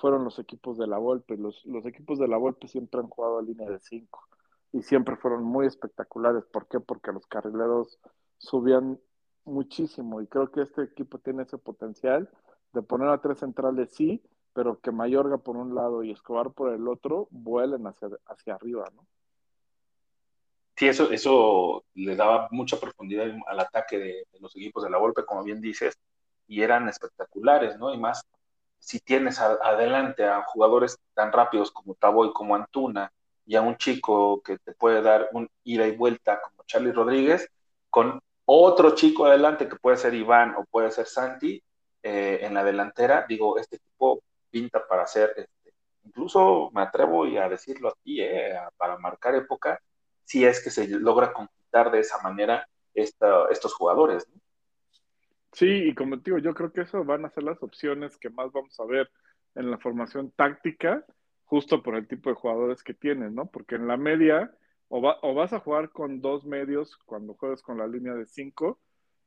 [0.00, 1.36] fueron los equipos de la Volpe.
[1.36, 4.20] Los, los equipos de la Volpe siempre han jugado a línea de 5
[4.72, 6.44] y siempre fueron muy espectaculares.
[6.46, 6.80] ¿Por qué?
[6.80, 8.00] Porque los carrileros
[8.38, 8.98] subían
[9.50, 12.30] muchísimo y creo que este equipo tiene ese potencial
[12.72, 16.72] de poner a tres centrales, sí, pero que Mayorga por un lado y Escobar por
[16.72, 19.06] el otro vuelen hacia, hacia arriba, ¿no?
[20.76, 25.26] Sí, eso, eso le daba mucha profundidad al ataque de, los equipos de la Volpe,
[25.26, 25.98] como bien dices,
[26.48, 27.92] y eran espectaculares, ¿no?
[27.92, 28.22] Y más
[28.78, 33.12] si tienes adelante a jugadores tan rápidos como Taboy, como Antuna,
[33.44, 37.50] y a un chico que te puede dar un ida y vuelta como Charlie Rodríguez,
[37.90, 41.62] con otro chico adelante que puede ser Iván o puede ser Santi
[42.02, 45.74] eh, en la delantera, digo, este tipo pinta para ser, este,
[46.04, 49.80] incluso me atrevo a decirlo aquí, eh, para marcar época,
[50.24, 54.26] si es que se logra conjuntar de esa manera estos jugadores.
[54.28, 54.40] ¿no?
[55.52, 58.30] Sí, y como te digo, yo creo que eso van a ser las opciones que
[58.30, 59.10] más vamos a ver
[59.54, 61.04] en la formación táctica,
[61.44, 63.46] justo por el tipo de jugadores que tienes, ¿no?
[63.46, 64.54] Porque en la media,
[64.92, 68.80] o, vas a jugar con dos medios cuando juegues con la línea de cinco,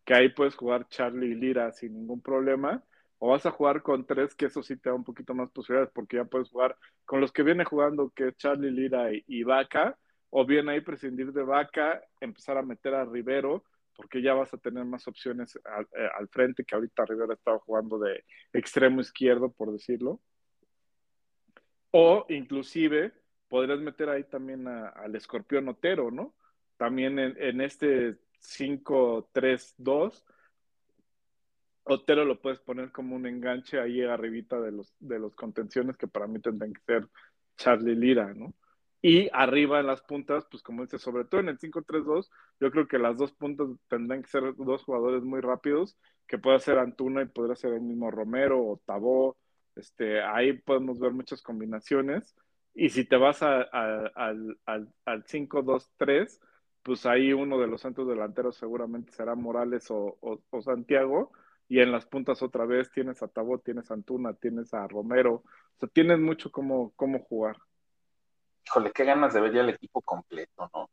[0.03, 2.83] que ahí puedes jugar Charlie y Lira sin ningún problema,
[3.17, 5.93] o vas a jugar con tres, que eso sí te da un poquito más posibilidades,
[5.95, 9.97] porque ya puedes jugar con los que viene jugando, que es Charlie, Lira y, Vaca,
[10.29, 13.63] o bien ahí prescindir de Vaca, empezar a meter a Rivero,
[13.95, 17.97] porque ya vas a tener más opciones eh, al, frente, que ahorita Rivera estaba jugando
[17.99, 20.19] de extremo izquierdo, por decirlo.
[21.91, 23.13] O inclusive
[23.53, 26.33] podrías meter ahí también al escorpión Otero, ¿no?
[26.75, 30.23] También en, este 5-3-2,
[31.83, 36.07] Otero lo puedes poner como un enganche ahí arribita de los, de los contenciones que
[36.07, 37.07] para mí tendrían que ser
[37.55, 38.55] Charlie Lira, ¿no?
[39.03, 42.87] Y arriba en las puntas, pues como dice, sobre todo en el 5-3-2, yo creo
[42.87, 47.21] que las dos puntas tendrán que ser dos jugadores muy rápidos, que pueda ser Antuna
[47.21, 49.37] y podría ser el mismo Romero o Tabó.
[49.75, 52.35] Este, ahí podemos ver muchas combinaciones.
[52.75, 56.39] Y si te vas a, a, al, al, al 5-2-3,
[56.81, 61.31] pues ahí uno de los centros delanteros seguramente será Morales o, o, o, Santiago.
[61.69, 65.35] Y en las puntas otra vez tienes a Tabó, tienes a Antuna, tienes a Romero.
[65.35, 67.57] O sea, tienes mucho cómo, cómo jugar
[68.65, 70.89] híjole, qué ganas de ver ya el equipo completo, ¿no?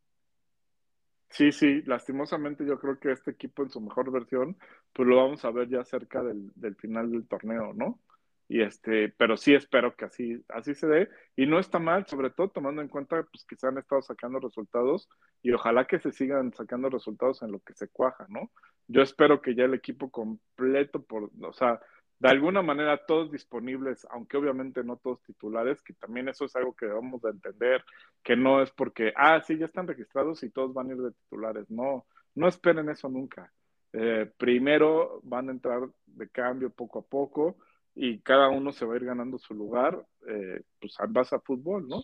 [1.29, 4.57] Sí, sí, lastimosamente yo creo que este equipo en su mejor versión,
[4.93, 8.01] pues lo vamos a ver ya cerca del, del final del torneo, ¿no?
[8.51, 11.09] Y este, pero sí espero que así, así se dé.
[11.37, 14.41] Y no está mal, sobre todo tomando en cuenta pues, que se han estado sacando
[14.41, 15.09] resultados
[15.41, 18.51] y ojalá que se sigan sacando resultados en lo que se cuaja, ¿no?
[18.89, 21.81] Yo espero que ya el equipo completo, por, o sea,
[22.19, 26.75] de alguna manera todos disponibles, aunque obviamente no todos titulares, que también eso es algo
[26.75, 27.85] que debemos de entender,
[28.21, 31.13] que no es porque, ah, sí, ya están registrados y todos van a ir de
[31.13, 31.71] titulares.
[31.71, 33.53] No, no esperen eso nunca.
[33.93, 37.57] Eh, primero van a entrar de cambio poco a poco
[38.03, 41.87] y cada uno se va a ir ganando su lugar, eh, pues base a fútbol,
[41.87, 42.03] ¿no?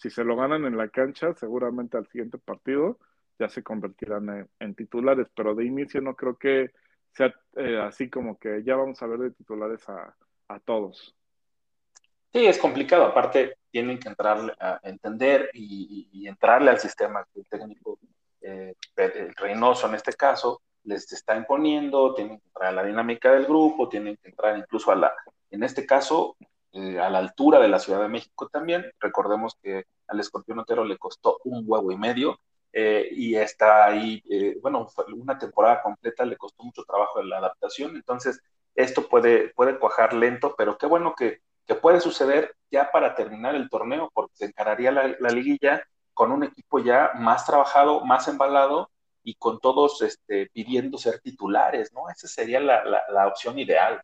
[0.00, 2.98] Si se lo ganan en la cancha, seguramente al siguiente partido
[3.38, 6.72] ya se convertirán en, en titulares, pero de inicio no creo que
[7.12, 10.16] sea eh, así como que ya vamos a ver de titulares a,
[10.64, 11.14] todos.
[12.32, 13.04] Sí, es complicado.
[13.04, 18.00] Aparte, tienen que entrar a entender y, entrarle al sistema que el técnico
[18.40, 18.74] eh,
[19.36, 23.88] Reynoso en este caso les está imponiendo, tienen que entrar a la dinámica del grupo,
[23.88, 25.12] tienen que entrar incluso a la,
[25.50, 26.36] en este caso,
[26.76, 28.84] eh, a la altura de la Ciudad de México también.
[29.00, 32.38] Recordemos que al Escorpión Otero le costó un huevo y medio
[32.70, 37.96] eh, y está ahí, eh, bueno, una temporada completa le costó mucho trabajo la adaptación,
[37.96, 38.42] entonces
[38.74, 43.54] esto puede, puede cuajar lento, pero qué bueno que, que puede suceder ya para terminar
[43.54, 45.82] el torneo, porque se encararía la, liguilla
[46.12, 48.90] con un equipo ya más trabajado, más embalado
[49.22, 52.10] y con todos este, pidiendo ser titulares, ¿no?
[52.10, 54.02] Esa sería la, la opción ideal.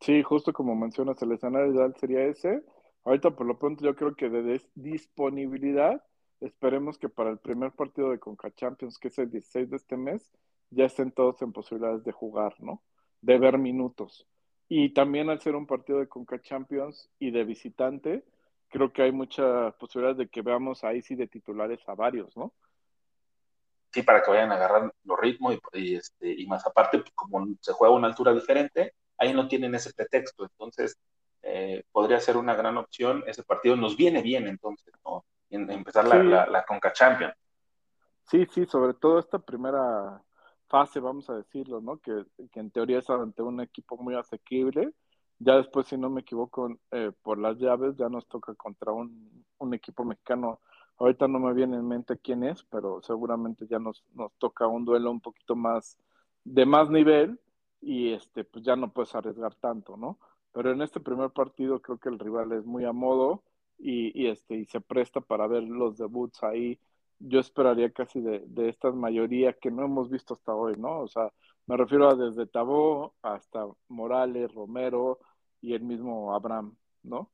[0.00, 2.62] Sí, justo como mencionas, el escenario ideal sería ese.
[3.04, 6.02] Ahorita por lo pronto yo creo que de disponibilidad
[6.40, 9.96] Esperemos que para el primer partido de Conca Champions, que es el 16 de este
[9.96, 10.30] mes,
[10.70, 12.82] ya estén todos en posibilidades de jugar, ¿no?
[13.22, 14.26] De ver minutos.
[14.68, 18.24] Y también al ser un partido de Conca Champions y de visitante,
[18.68, 22.52] creo que hay muchas posibilidades de que veamos ahí sí de titulares a varios, ¿no?
[23.92, 27.46] Sí, para que vayan a agarrar los ritmos y, este, y más aparte, pues, como
[27.60, 30.44] se juega a una altura diferente, ahí no tienen ese pretexto.
[30.44, 30.98] Entonces,
[31.42, 33.22] eh, podría ser una gran opción.
[33.26, 35.24] Ese partido nos viene bien, entonces, ¿no?
[35.48, 37.34] empezar la, la, Conca Champions.
[38.24, 40.20] Sí, sí, sobre todo esta primera
[40.66, 41.98] fase, vamos a decirlo, ¿no?
[41.98, 42.24] Que,
[42.54, 44.92] en teoría es ante un equipo muy asequible.
[45.38, 49.44] Ya después, si no me equivoco, eh, por las llaves ya nos toca contra un,
[49.58, 50.60] un, equipo mexicano.
[50.98, 54.84] Ahorita no me viene en mente quién es, pero seguramente ya nos, nos toca un
[54.84, 55.96] duelo un poquito más
[56.42, 57.38] de más nivel
[57.80, 60.18] y este pues ya no puedes arriesgar tanto, ¿no?
[60.52, 63.42] Pero en este primer partido creo que el rival es muy a modo
[63.78, 66.80] y, este, y se presta para ver los debuts ahí.
[67.18, 71.00] Yo esperaría casi de, de estas mayoría que no hemos visto hasta hoy, ¿no?
[71.00, 71.32] O sea,
[71.66, 75.18] me refiero a desde Tabó hasta Morales, Romero
[75.60, 77.30] y el mismo Abraham, ¿no?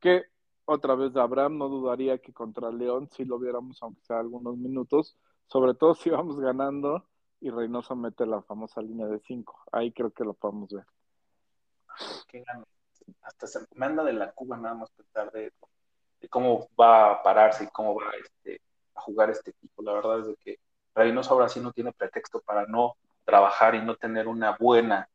[0.00, 0.24] Que
[0.64, 4.56] otra vez de Abraham no dudaría que contra León si lo viéramos aunque sea algunos
[4.58, 7.06] minutos, sobre todo si vamos ganando
[7.40, 9.64] y Reynoso mete la famosa línea de 5.
[9.72, 10.86] Ahí creo que lo podemos ver.
[12.26, 12.44] Qué
[13.22, 15.52] Hasta se me anda de la Cuba nada más pensar de
[16.20, 18.60] de cómo va a pararse y cómo va este,
[18.94, 19.82] a jugar este equipo.
[19.82, 20.58] La verdad es de que
[20.94, 25.08] Reynoso ahora sí no tiene pretexto para no trabajar y no tener una buena,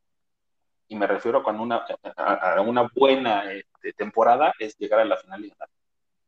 [0.88, 1.84] y me refiero a una,
[2.16, 5.52] a, una buena este, temporada es llegar a la final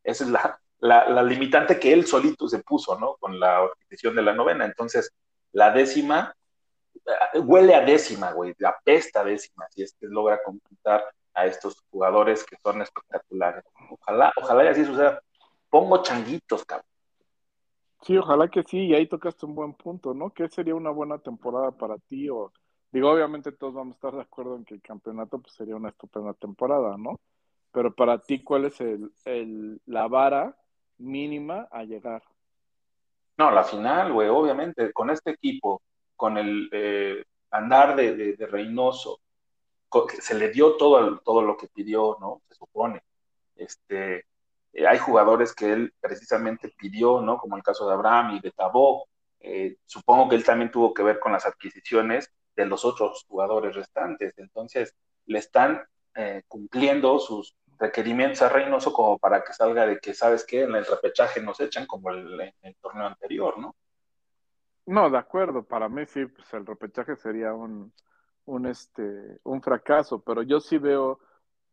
[0.02, 3.16] Esa es la, la, limitante que él solito se puso, ¿no?
[3.16, 4.64] Con la organización de la novena.
[4.64, 5.12] Entonces,
[5.56, 6.34] la décima
[6.94, 11.82] eh, huele a décima, güey, la pesta décima, si es que logra completar a estos
[11.90, 13.64] jugadores que son espectaculares.
[13.90, 15.22] Ojalá, ojalá y así suceda.
[15.70, 16.86] Pongo changuitos, cabrón.
[18.02, 20.30] Sí, ojalá que sí, y ahí tocaste un buen punto, ¿no?
[20.30, 22.28] ¿Qué sería una buena temporada para ti?
[22.28, 22.52] O,
[22.92, 25.88] digo, obviamente todos vamos a estar de acuerdo en que el campeonato pues, sería una
[25.88, 27.18] estupenda temporada, ¿no?
[27.72, 30.54] Pero para ti, ¿cuál es el, el, la vara
[30.98, 32.22] mínima a llegar?
[33.38, 35.82] No, la final, güey, obviamente, con este equipo,
[36.16, 39.20] con el eh, andar de, de Reynoso,
[40.20, 42.42] se le dio todo, todo lo que pidió, ¿no?
[42.48, 43.02] Se supone.
[43.54, 44.26] Este,
[44.72, 47.38] eh, hay jugadores que él precisamente pidió, ¿no?
[47.38, 49.08] Como el caso de Abraham y de Tabó.
[49.40, 53.74] Eh, supongo que él también tuvo que ver con las adquisiciones de los otros jugadores
[53.74, 54.34] restantes.
[54.38, 54.94] Entonces,
[55.26, 55.82] le están
[56.14, 60.62] eh, cumpliendo sus, requerimientos a Reynoso como para que salga de que, ¿sabes qué?
[60.62, 63.74] En el repechaje nos echan como el, en el torneo anterior, ¿no?
[64.86, 67.92] No, de acuerdo, para mí sí, pues el repechaje sería un,
[68.44, 71.18] un, este, un fracaso, pero yo sí veo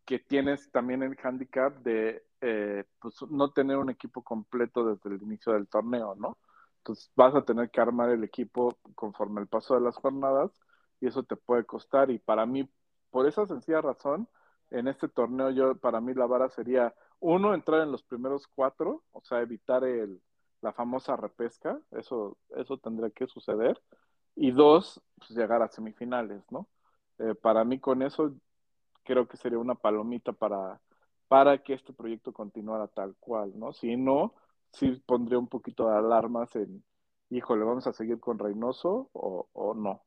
[0.06, 5.22] que tienes también el handicap de eh, pues, no tener un equipo completo desde el
[5.22, 6.38] inicio del torneo, ¿no?
[6.80, 10.52] Entonces vas a tener que armar el equipo conforme el paso de las jornadas
[11.00, 12.70] y eso te puede costar y para mí,
[13.12, 14.28] por esa sencilla razón,
[14.74, 19.04] en este torneo yo, para mí la vara sería, uno, entrar en los primeros cuatro,
[19.12, 20.22] o sea, evitar el,
[20.62, 23.82] la famosa repesca, eso, eso tendría que suceder,
[24.36, 26.68] y dos, pues llegar a semifinales, ¿no?
[27.20, 28.34] Eh, para mí con eso
[29.04, 30.82] creo que sería una palomita para,
[31.28, 33.74] para que este proyecto continuara tal cual, ¿no?
[33.74, 34.34] Si no,
[34.72, 36.84] sí pondría un poquito de alarmas en,
[37.30, 40.04] híjole, ¿vamos a seguir con Reynoso o, o no?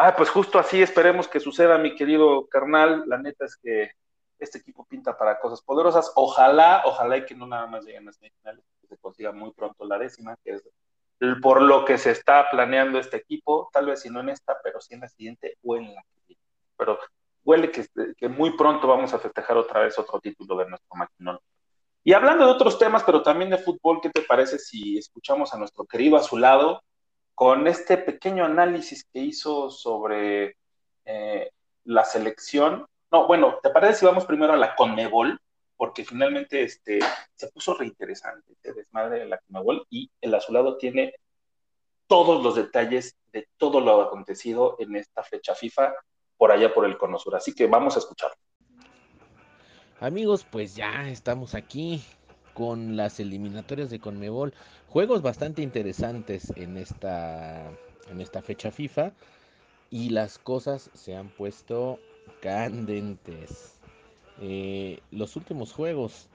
[0.00, 3.02] Ah, pues justo así esperemos que suceda, mi querido carnal.
[3.08, 3.90] La neta es que
[4.38, 6.12] este equipo pinta para cosas poderosas.
[6.14, 9.84] Ojalá, ojalá y que no nada más lleguen a semifinales, que se consiga muy pronto
[9.84, 10.62] la décima, que es
[11.42, 14.80] por lo que se está planeando este equipo, tal vez si no en esta, pero
[14.80, 16.42] sí en la siguiente o en la viene.
[16.76, 17.00] Pero
[17.42, 21.40] huele que, muy pronto vamos a festejar otra vez otro título de nuestro maquinón.
[22.04, 25.58] Y hablando de otros temas, pero también de fútbol, ¿qué te parece si escuchamos a
[25.58, 26.84] nuestro querido a su lado
[27.38, 30.56] con este pequeño análisis que hizo sobre
[31.04, 31.52] eh,
[31.84, 32.84] la selección.
[33.12, 35.40] No, bueno, ¿te parece si vamos primero a la Conmebol?
[35.76, 36.98] Porque finalmente este,
[37.36, 41.14] se puso reinteresante este desmadre de la Conmebol y el azulado tiene
[42.08, 45.94] todos los detalles de todo lo acontecido en esta fecha FIFA
[46.36, 47.36] por allá por el Cono Sur.
[47.36, 48.36] Así que vamos a escucharlo.
[50.00, 52.02] Amigos, pues ya estamos aquí
[52.52, 54.52] con las eliminatorias de Conmebol.
[54.88, 57.70] Juegos bastante interesantes en esta,
[58.10, 59.12] en esta fecha FIFA.
[59.90, 61.98] Y las cosas se han puesto
[62.40, 63.78] candentes.
[64.40, 66.28] Eh, los últimos juegos.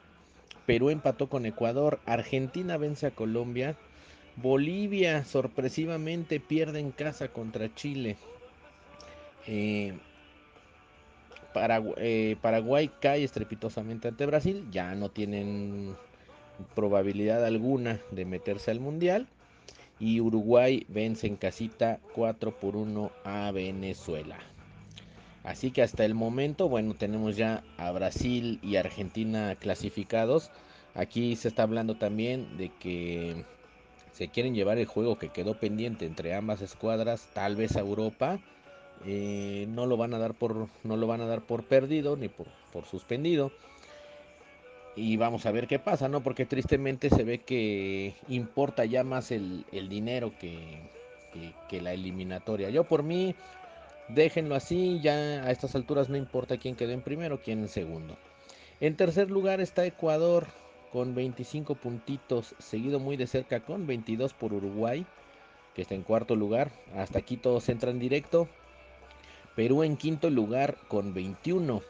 [0.68, 2.00] Perú empató con Ecuador.
[2.06, 3.76] Argentina vence a Colombia.
[4.36, 8.18] Bolivia sorpresivamente pierde en casa contra Chile.
[9.48, 9.98] Eh,
[11.98, 14.68] eh, Paraguay cae estrepitosamente ante Brasil.
[14.72, 15.96] Ya no tienen
[16.76, 19.28] probabilidad alguna de meterse al mundial.
[20.00, 24.38] Y Uruguay vence en casita 4 por 1 a Venezuela.
[25.44, 30.52] Así que hasta el momento, bueno, tenemos ya a Brasil y Argentina clasificados.
[30.96, 33.44] Aquí se está hablando también de que
[34.14, 38.40] se quieren llevar el juego que quedó pendiente entre ambas escuadras, tal vez a Europa.
[39.06, 42.30] Eh, no lo van a dar por no lo van a dar por perdido ni
[42.30, 43.52] por, por suspendido
[44.96, 46.22] y vamos a ver qué pasa, ¿no?
[46.22, 50.90] Porque tristemente se ve que importa ya más el, dinero que,
[51.70, 52.70] que, la eliminatoria.
[52.70, 53.36] Yo por mí,
[54.10, 55.14] déjenlo así, ya
[55.44, 58.18] a estas alturas no importa quién quedó en primero, quién en segundo.
[58.80, 60.48] En tercer lugar está Ecuador
[60.92, 65.06] con 25 puntitos, seguido muy de cerca con 22 por Uruguay,
[65.74, 66.72] que está en cuarto lugar.
[66.96, 68.48] Hasta aquí todos entran directo.
[69.56, 71.82] Perú en quinto lugar con 21.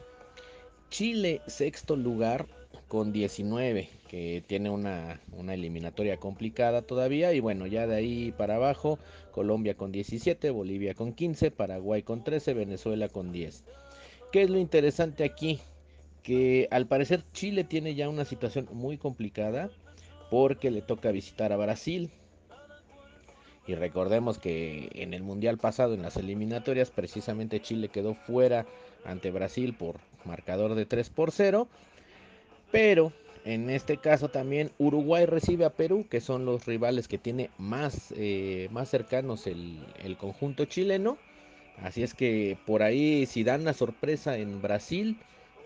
[0.88, 2.46] Chile sexto lugar
[2.94, 7.32] con 19, que tiene una, eliminatoria complicada todavía.
[7.32, 9.00] Y bueno, ya de ahí para abajo,
[9.32, 13.64] Colombia con 17, Bolivia con 15, Paraguay con 13, Venezuela con 10.
[14.30, 15.58] ¿Qué es lo interesante aquí?
[16.22, 19.70] Que al parecer Chile tiene ya una situación muy complicada
[20.30, 22.12] porque le toca visitar a Brasil.
[23.66, 28.66] Y recordemos que en el Mundial pasado, en las eliminatorias, precisamente Chile quedó fuera
[29.04, 31.66] ante Brasil por marcador de 3 por 0.
[32.74, 33.12] Pero
[33.44, 38.12] en este caso también Uruguay recibe a Perú, que son los rivales que tiene más,
[38.16, 41.16] eh, más cercanos el, conjunto chileno.
[41.84, 45.20] Así es que por ahí si dan la sorpresa en Brasil,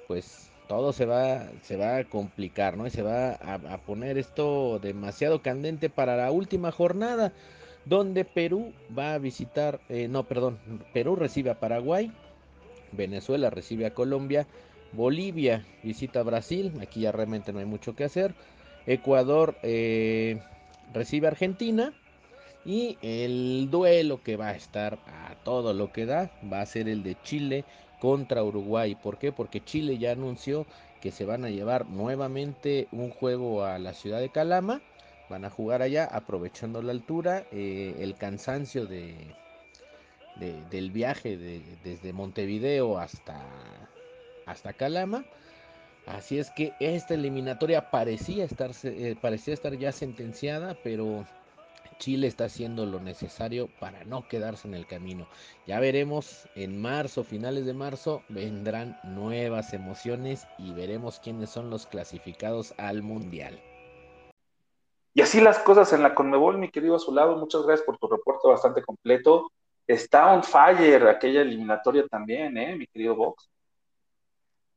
[0.07, 2.87] pues todo se va, se va a complicar, ¿no?
[2.87, 7.33] Y se va a, poner esto demasiado candente para la última jornada,
[7.87, 10.59] donde Perú va a visitar, eh, no, perdón,
[10.93, 12.13] Perú recibe a Paraguay,
[12.93, 14.47] Venezuela recibe a Colombia
[14.93, 18.35] Bolivia visita Brasil, aquí ya realmente no hay mucho que hacer.
[18.87, 20.41] Ecuador eh,
[20.93, 21.93] recibe a Argentina.
[22.65, 26.89] Y el duelo que va a estar a todo lo que da va a ser
[26.89, 27.65] el de Chile
[27.99, 28.95] contra Uruguay.
[28.95, 29.33] ¿Por qué?
[29.33, 30.67] Porque Chile ya anunció
[31.01, 34.83] que se van a llevar nuevamente un juego a la ciudad de Calama.
[35.31, 39.15] Van a jugar allá aprovechando la altura, eh, el cansancio de,
[40.37, 43.39] del viaje desde Montevideo hasta,
[44.49, 45.25] hasta Calama.
[46.07, 51.27] Así es que esta eliminatoria parecía estar, eh, parecía estar ya sentenciada, pero
[51.99, 55.27] Chile está haciendo lo necesario para no quedarse en el camino.
[55.67, 61.87] Ya veremos en marzo, finales de marzo, vendrán nuevas emociones y veremos quiénes son los
[61.87, 63.61] clasificados al Mundial.
[65.13, 68.49] Y así las cosas en la Conmebol, mi querido Azulado, muchas gracias por tu reporte
[68.49, 69.51] bastante completo.
[69.87, 73.51] Está on fire aquella eliminatoria también, ¿eh, mi querido Vox?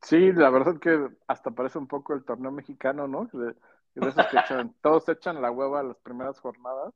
[0.02, 3.30] Sí, la verdad que hasta parece un poco el torneo mexicano, ¿no?
[3.32, 3.56] De,
[3.96, 6.94] de esos que echan, todos echan la hueva las primeras jornadas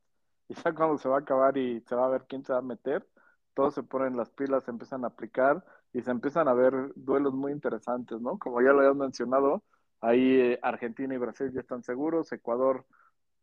[0.48, 2.60] y ya cuando se va a acabar y se va a ver quién se va
[2.60, 3.08] a meter,
[3.54, 7.34] todos se ponen las pilas, se empiezan a aplicar y se empiezan a ver duelos
[7.34, 8.38] muy interesantes, ¿no?
[8.40, 9.64] Como ya lo habías mencionado,
[10.02, 12.86] ahí eh, Argentina y Brasil ya están seguros, Ecuador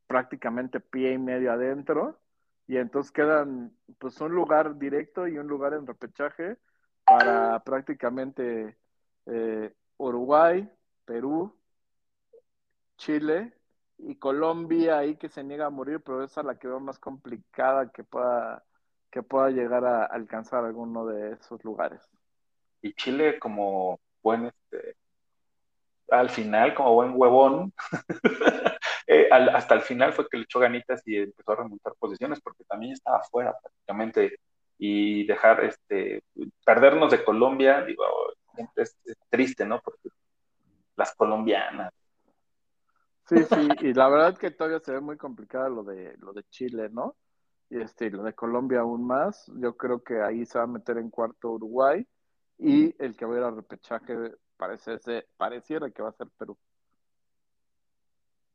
[0.07, 2.21] prácticamente pie y medio adentro,
[2.67, 6.59] y entonces quedan pues un lugar directo y un lugar en repechaje
[7.05, 8.77] para prácticamente
[9.27, 10.69] eh, Uruguay,
[11.05, 11.55] Perú,
[12.97, 13.53] Chile
[13.99, 16.99] y Colombia ahí que se niega a morir, pero esa es la que veo más
[16.99, 18.65] complicada que pueda,
[19.11, 22.01] que pueda llegar a alcanzar alguno de esos lugares.
[22.81, 24.97] Y Chile como buen, este,
[26.11, 27.73] al final, como buen huevón,
[29.07, 32.65] eh, hasta el final fue que le echó ganitas y empezó a remontar posiciones, porque
[32.65, 34.39] también estaba fuera prácticamente,
[34.79, 36.25] y dejar, este,
[36.65, 38.05] perdernos de Colombia, digo,
[38.55, 39.81] siempre es, es triste, ¿no?
[39.81, 40.09] Porque
[40.97, 41.93] las colombianas,
[43.29, 46.43] Sí, sí, y la verdad que todavía se ve muy complicada lo de lo de
[46.51, 47.17] Chile, ¿no?
[47.71, 49.51] Y este, lo de Colombia aún más.
[49.55, 52.07] Yo creo que ahí se va a meter en cuarto Uruguay
[52.59, 54.15] y el que va a ir a repechaje
[54.57, 54.99] parece
[55.37, 56.59] pareciera que va a ser Perú.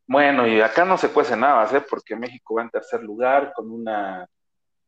[0.05, 1.83] Bueno, y acá no se cuece nada, ¿eh?
[1.89, 4.25] porque México va en tercer lugar con una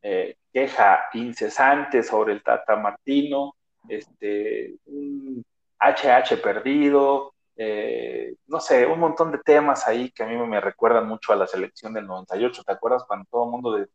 [0.01, 3.55] eh, queja incesante sobre el Tata Martino,
[3.87, 5.43] este, un
[5.79, 11.07] HH perdido, eh, no sé, un montón de temas ahí que a mí me recuerdan
[11.07, 12.63] mucho a la selección del 98.
[12.63, 13.87] ¿Te acuerdas cuando todo el mundo de,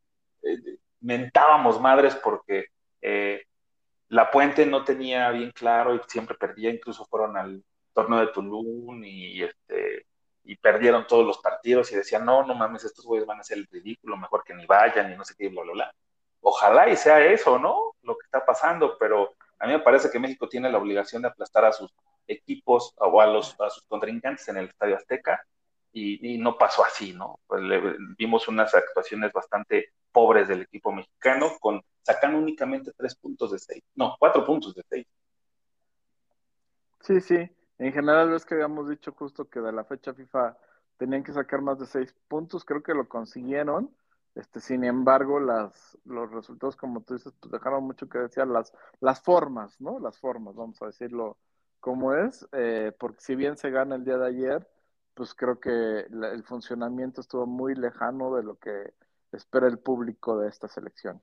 [1.00, 2.66] mentábamos madres porque
[3.00, 3.42] eh,
[4.08, 9.02] la Puente no tenía bien claro y siempre perdía, incluso fueron al torneo de Tulum
[9.04, 10.06] y, este,
[10.44, 13.58] y perdieron todos los partidos y decían, no, no mames, estos güeyes van a hacer
[13.58, 15.94] el ridículo, mejor que ni vayan y no sé qué, bla, bla, bla.
[16.42, 17.94] Ojalá y sea eso, ¿no?
[18.02, 21.28] Lo que está pasando, pero a mí me parece que México tiene la obligación de
[21.28, 21.94] aplastar a sus
[22.26, 25.44] equipos o a, los, a sus contrincantes en el Estadio Azteca
[25.92, 27.38] y, no pasó así, ¿no?
[27.46, 33.52] Pues le, vimos unas actuaciones bastante pobres del equipo mexicano con sacando únicamente tres puntos
[33.52, 35.06] de seis, no, cuatro puntos de seis.
[37.00, 37.48] Sí, sí,
[37.78, 40.56] en general es que habíamos dicho justo que de la fecha FIFA
[40.96, 43.94] tenían que sacar más de seis puntos, creo que lo consiguieron,
[44.34, 48.72] este, sin embargo, las, los resultados, como tú dices, pues dejaron mucho que decir las,
[49.00, 50.00] las formas, ¿no?
[50.00, 51.38] Las formas, vamos a decirlo
[51.78, 54.68] como es, eh, porque si bien se gana el día de ayer,
[55.14, 58.94] pues creo que el funcionamiento estuvo muy lejano de lo que
[59.30, 61.22] espera el público de esta selección.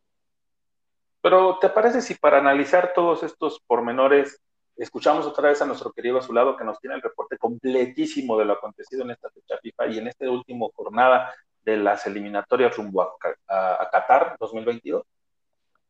[1.21, 4.41] Pero, ¿te parece si para analizar todos estos pormenores
[4.77, 8.53] escuchamos otra vez a nuestro querido Azulado que nos tiene el reporte completísimo de lo
[8.53, 11.33] acontecido en esta fecha FIFA y en esta última jornada
[11.63, 13.09] de las eliminatorias rumbo a,
[13.47, 15.03] a, a Qatar 2022?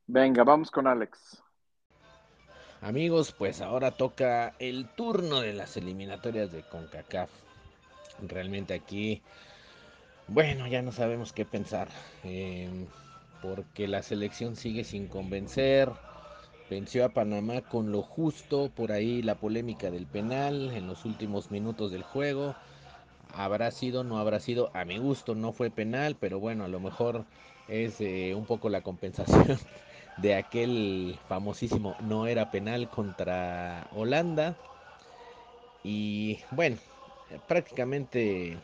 [0.08, 1.42] Venga, vamos con Alex.
[2.82, 7.30] Amigos, pues ahora toca el turno de las eliminatorias de CONCACAF.
[8.28, 9.22] Realmente aquí,
[10.28, 11.90] bueno, ya no sabemos qué pensar,
[12.24, 12.88] eh,
[13.42, 15.92] porque la selección sigue sin convencer.
[16.72, 21.52] Venció a Panamá con lo justo, por ahí la polémica del penal en los últimos
[21.52, 22.56] minutos del juego.
[23.34, 26.80] Habrá sido, no habrá sido, a mi gusto no fue penal, pero bueno, a lo
[26.80, 27.26] mejor
[27.68, 29.58] es eh, un poco la compensación
[30.18, 34.56] de aquel famosísimo no era penal contra Holanda.
[35.84, 36.78] Y bueno,
[37.48, 38.58] prácticamente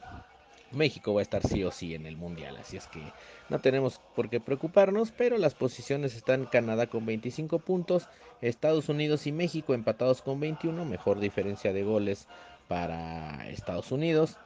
[0.72, 3.13] México va a estar sí o sí en el Mundial, así es que
[3.49, 8.09] no tenemos por qué preocuparnos, pero las posiciones están Canadá con 25 puntos,
[8.41, 12.28] Estados Unidos y México empatados con 21, mejor diferencia de goles
[12.68, 14.38] para Estados Unidos.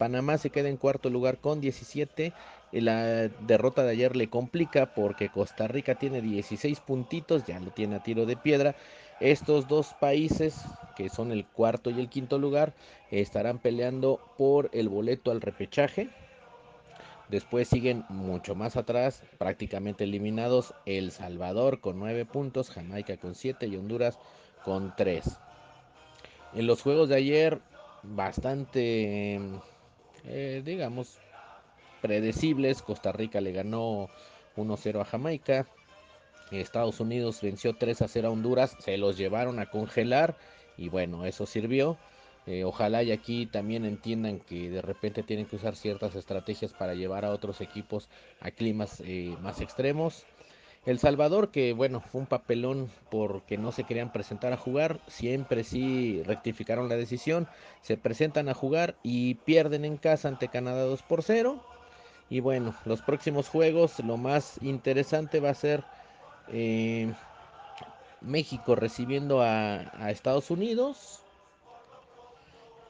[0.00, 2.32] Panamá se queda en cuarto lugar con 17
[2.72, 7.96] la derrota de ayer le complica porque Costa Rica tiene 16 puntitos, ya lo tiene
[7.96, 8.76] a tiro de piedra.
[9.20, 10.56] Estos dos países,
[10.96, 12.72] que son el cuarto y el quinto lugar,
[13.10, 16.08] estarán peleando por el boleto al repechaje.
[17.28, 23.66] Después siguen mucho más atrás, prácticamente eliminados El Salvador con 9 puntos, Jamaica con 7
[23.66, 24.18] y Honduras
[24.64, 25.24] con 3.
[26.54, 27.60] En los juegos de ayer,
[28.02, 29.38] bastante,
[30.24, 31.18] eh, digamos,
[32.00, 32.82] predecibles.
[32.82, 34.08] Costa Rica le ganó
[34.56, 35.66] 1-0 a Jamaica.
[36.50, 38.76] Estados Unidos venció 3 0 a Honduras.
[38.80, 40.36] Se los llevaron a congelar
[40.76, 41.98] y bueno, eso sirvió.
[42.46, 46.94] Eh, ojalá y aquí también entiendan que de repente tienen que usar ciertas estrategias para
[46.94, 48.08] llevar a otros equipos
[48.40, 50.24] a climas eh, más extremos.
[50.84, 55.62] El Salvador, que bueno, fue un papelón porque no se querían presentar a jugar, siempre
[55.64, 57.48] sí rectificaron la decisión,
[57.82, 61.62] se presentan a jugar y pierden en casa ante Canadá 2 por 0.
[62.30, 65.88] Y bueno, los próximos juegos, lo más interesante va a ser
[66.46, 67.14] eh,
[68.20, 71.29] México recibiendo a, a Estados Unidos,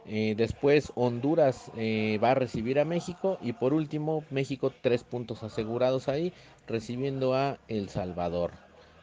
[0.07, 5.43] eh, después Honduras eh, va a recibir a México y por último México tres puntos
[5.43, 6.33] asegurados ahí
[6.67, 8.53] recibiendo a El Salvador.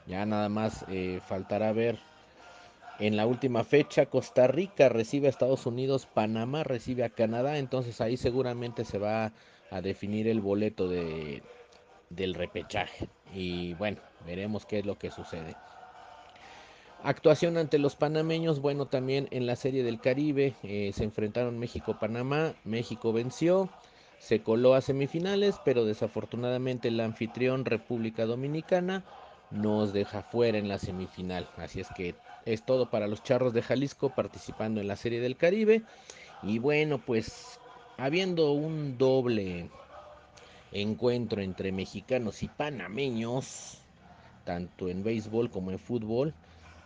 [0.07, 1.99] Ya nada más eh, faltará ver
[2.99, 8.01] en la última fecha Costa Rica recibe a Estados Unidos, Panamá recibe a Canadá, entonces
[8.01, 9.33] ahí seguramente se va
[9.69, 11.43] a definir el boleto de,
[12.09, 15.55] del repechaje y bueno, veremos qué es lo que sucede.
[17.07, 22.53] Actuación ante los panameños, bueno, también en la Serie del Caribe eh, se enfrentaron México-Panamá,
[22.65, 23.69] México venció,
[24.19, 29.05] se coló a semifinales, pero desafortunadamente el anfitrión República Dominicana
[29.51, 31.47] nos deja fuera en la semifinal.
[31.55, 32.13] Así es que
[32.45, 35.83] es todo para los Charros de Jalisco participando en la Serie del Caribe.
[36.43, 37.57] Y bueno, pues
[37.95, 39.69] habiendo un doble
[40.73, 43.77] encuentro entre mexicanos y panameños,
[44.43, 46.33] tanto en béisbol como en fútbol,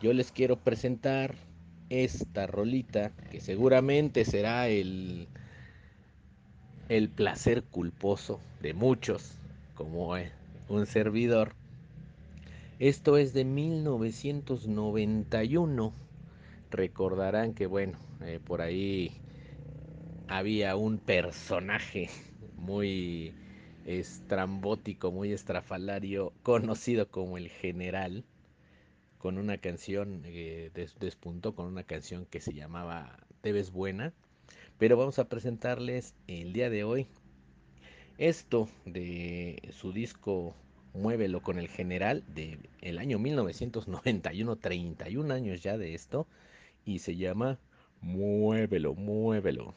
[0.02, 1.36] yo les quiero presentar
[1.90, 5.28] esta rolita que seguramente será el,
[6.90, 9.34] el placer culposo de muchos,
[9.76, 10.16] como
[10.70, 11.54] un servidor.
[12.80, 15.94] Esto es de 1991.
[16.72, 19.12] Recordarán que, bueno, eh, por ahí
[20.28, 22.10] había un personaje
[22.58, 23.36] muy
[23.86, 28.24] estrambótico, muy estrafalario, conocido como el general
[29.22, 34.14] con una canción, eh, despuntó con una canción que se llamaba Te ves buena.
[34.80, 37.06] Pero vamos a presentarles el día de hoy
[38.18, 40.56] esto de su disco
[40.96, 46.26] Muévelo con el General del el año 1991, 31 años ya de esto,
[46.84, 47.60] y se llama
[48.02, 49.76] Muévelo, muévelo.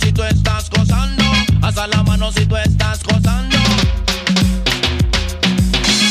[0.00, 1.22] Si tú estás gozando.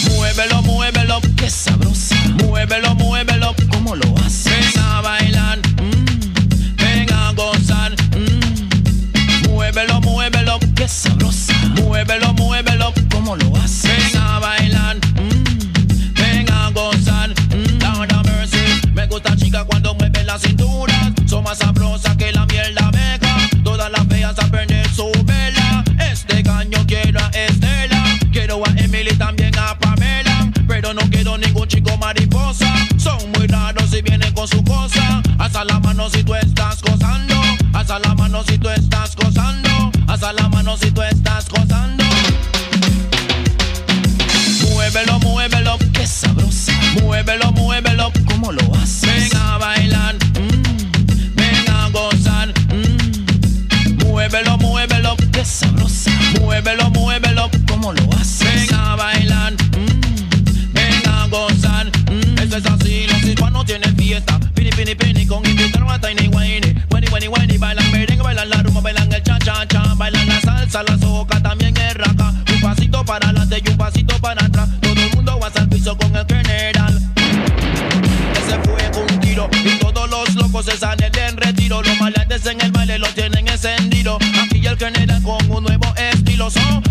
[0.10, 2.16] Muévelo, muévelo, qué sabrosa.
[2.44, 4.74] Muévelo, muévelo, ¿cómo lo haces?
[4.74, 7.92] Ven a bailar, mmm, ven a gozar.
[8.16, 9.50] Mmm.
[9.50, 11.54] Muévelo, muévelo, qué sabrosa.
[11.76, 14.14] Muévelo, muévelo, ¿cómo lo haces?
[14.14, 17.30] Ven a bailar, mmm, ven a gozar.
[17.50, 17.80] Mmm.
[17.82, 21.14] Lord mercy, me gusta chica cuando mueve la cintura.
[21.26, 22.43] Son más sabrosas que la
[31.74, 32.72] chico mariposa.
[32.98, 35.22] Son muy raros y vienen con su cosa.
[35.40, 37.36] Hasta la mano si tú estás gozando.
[37.74, 39.70] Hasta la mano si tú estás gozando.
[40.08, 42.04] Hasta la mano si tú estás gozando.
[44.70, 46.74] Muévelo, muévelo, qué sabrosa.
[47.02, 49.03] Muévelo, muévelo, ¿cómo lo haces?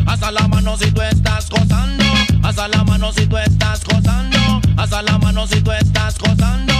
[0.07, 2.05] Hasta la mano si tú estás gozando.
[2.43, 4.39] Hasta la mano si tú estás gozando.
[4.77, 6.72] Hasta la mano si tú estás gozando.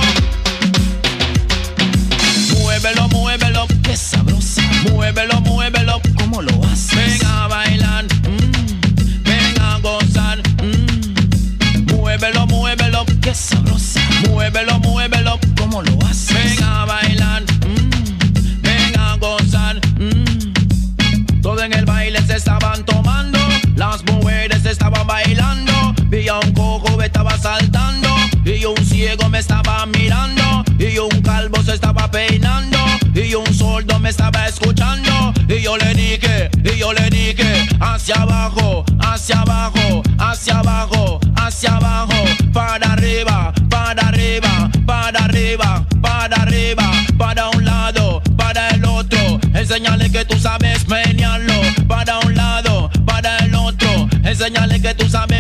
[29.03, 32.79] ciego me estaba mirando y un calvo se estaba peinando
[33.13, 38.15] y un sordo me estaba escuchando y yo le dije, y yo le dije, hacia
[38.15, 42.15] abajo, hacia abajo, hacia abajo, hacia abajo,
[42.53, 50.13] para arriba, para arriba, para arriba, para arriba, para un lado, para el otro, enseñale
[50.13, 55.32] que tú sabes menearlo, para un lado, para el otro, enseñale que tú sabes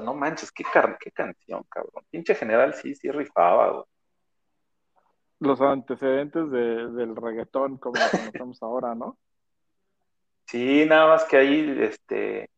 [0.00, 2.04] No manches, qué, car- qué canción, cabrón.
[2.10, 3.84] Pinche general sí, sí rifaba, güey.
[5.40, 9.16] Los antecedentes de- del reggaetón, como lo conocemos ahora, ¿no?
[10.46, 12.50] Sí, nada más que ahí, este,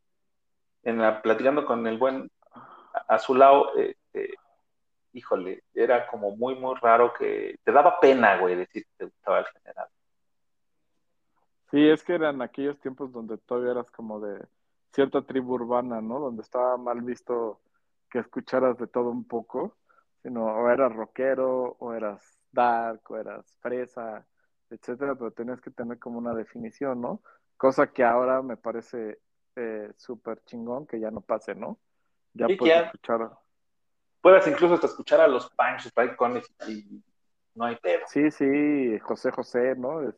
[0.85, 4.35] en la, platicando con el buen a, a su lado, este,
[5.13, 9.41] híjole, era como muy, muy raro que te daba pena, güey, decir que te gustaba
[9.41, 9.89] el general.
[11.71, 14.45] Sí, es que eran aquellos tiempos donde todavía eras como de
[14.93, 16.19] cierta tribu urbana, ¿no?
[16.21, 17.61] Donde estaba mal visto
[18.11, 19.77] que escucharas de todo un poco,
[20.23, 24.27] sino o eras rockero, o eras dark, o eras fresa,
[24.69, 27.23] etcétera, pero tenías que tener como una definición, ¿no?
[27.57, 29.21] Cosa que ahora me parece
[29.57, 31.79] eh, súper chingón que ya no pase, ¿no?
[32.35, 33.31] Ya Sí, puedes ya- escuchar.
[34.21, 35.51] Puedes incluso hasta escuchar a los
[35.97, 37.03] Right Connick y
[37.55, 38.03] no hay pedo.
[38.07, 40.03] Sí, sí, José José, ¿no?
[40.03, 40.15] Es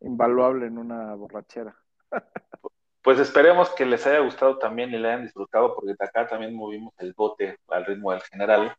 [0.00, 1.76] invaluable en una borrachera.
[3.02, 6.92] Pues esperemos que les haya gustado también y le hayan disfrutado, porque acá también movimos
[6.98, 8.76] el bote al ritmo del general.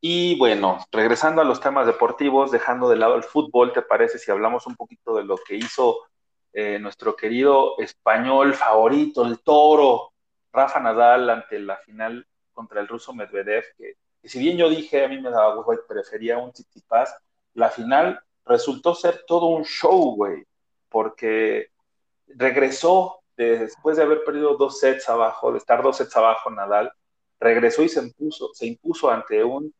[0.00, 4.30] Y bueno, regresando a los temas deportivos, dejando de lado el fútbol, ¿te parece si
[4.30, 5.98] hablamos un poquito de lo que hizo
[6.52, 10.12] eh, nuestro querido español favorito, el toro,
[10.52, 13.64] Rafa Nadal, ante la final contra el ruso Medvedev?
[13.78, 13.94] Que,
[14.24, 17.16] si bien yo dije, a mí me daba huevo prefería un Tsitsipas,
[17.54, 20.44] la final resultó ser todo un show, güey,
[20.88, 21.70] porque
[22.26, 26.92] regresó después de haber perdido dos sets abajo, de estar dos sets abajo Nadal,
[27.38, 29.74] regresó y se impuso, se impuso ante un.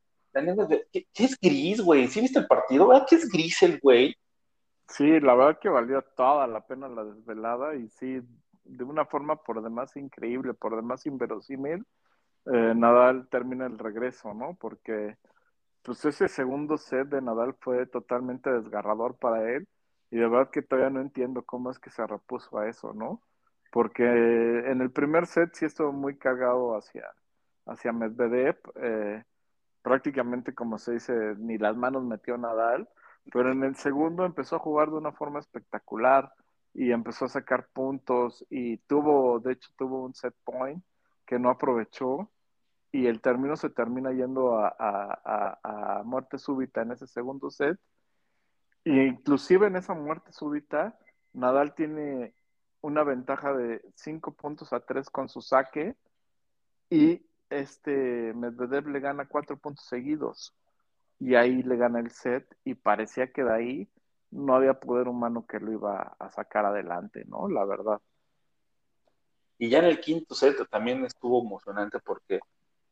[0.92, 2.08] ¿Qué, qué es gris, güey?
[2.08, 2.88] ¿Sí viste el partido?
[2.88, 4.14] ¿Verdad que es gris el güey?
[4.88, 8.20] Sí, la verdad que valió toda la pena la desvelada y sí,
[8.64, 11.84] de una forma por demás increíble, por demás inverosímil,
[12.46, 14.56] eh, Nadal termina el regreso, ¿no?
[14.60, 15.16] Porque
[15.82, 19.66] pues ese segundo set de Nadal fue totalmente desgarrador para él
[20.10, 23.22] y de verdad que todavía no entiendo cómo es que se repuso a eso, ¿no?
[23.76, 27.12] Porque en el primer set sí estuvo muy cargado hacia,
[27.66, 29.22] hacia Medvedev, eh,
[29.82, 32.88] prácticamente como se dice, ni las manos metió Nadal,
[33.30, 36.32] pero en el segundo empezó a jugar de una forma espectacular
[36.72, 40.82] y empezó a sacar puntos y tuvo, de hecho, tuvo un set point
[41.26, 42.30] que no aprovechó
[42.92, 45.20] y el término se termina yendo a, a,
[45.62, 47.78] a, a muerte súbita en ese segundo set.
[48.86, 50.98] E inclusive en esa muerte súbita,
[51.34, 52.32] Nadal tiene
[52.86, 55.96] una ventaja de 5 puntos a 3 con su saque
[56.88, 57.20] y
[57.50, 60.54] este Medvedev le gana 4 puntos seguidos
[61.18, 63.88] y ahí le gana el set y parecía que de ahí
[64.30, 67.48] no había poder humano que lo iba a sacar adelante, ¿no?
[67.48, 68.00] La verdad.
[69.58, 72.38] Y ya en el quinto set también estuvo emocionante porque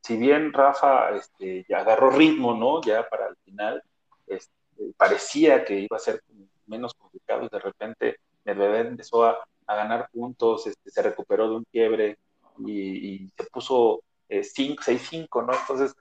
[0.01, 2.83] si bien Rafa este, ya agarró ritmo, ¿no?
[2.83, 3.81] Ya para el final,
[4.27, 4.53] este,
[4.97, 6.21] parecía que iba a ser
[6.67, 11.57] menos complicado y de repente Medvedev empezó a, a ganar puntos, este, se recuperó de
[11.57, 12.19] un quiebre
[12.59, 15.53] y, y se puso 6-5, ¿no?
[15.53, 15.95] Entonces,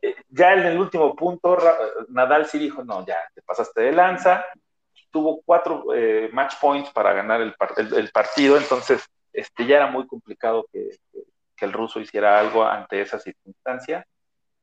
[0.00, 1.76] eh, ya en el último punto, Ra
[2.08, 4.44] Nadal sí dijo, no, ya, te pasaste de lanza,
[5.10, 9.86] tuvo cuatro eh, match points para ganar el, el, el, partido, entonces este, ya era
[9.86, 10.90] muy complicado que,
[11.56, 14.06] que, el ruso hiciera algo ante esa circunstancia.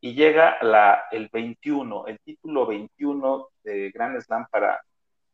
[0.01, 4.81] Y llega la, el 21, el título 21 de Grand Slam para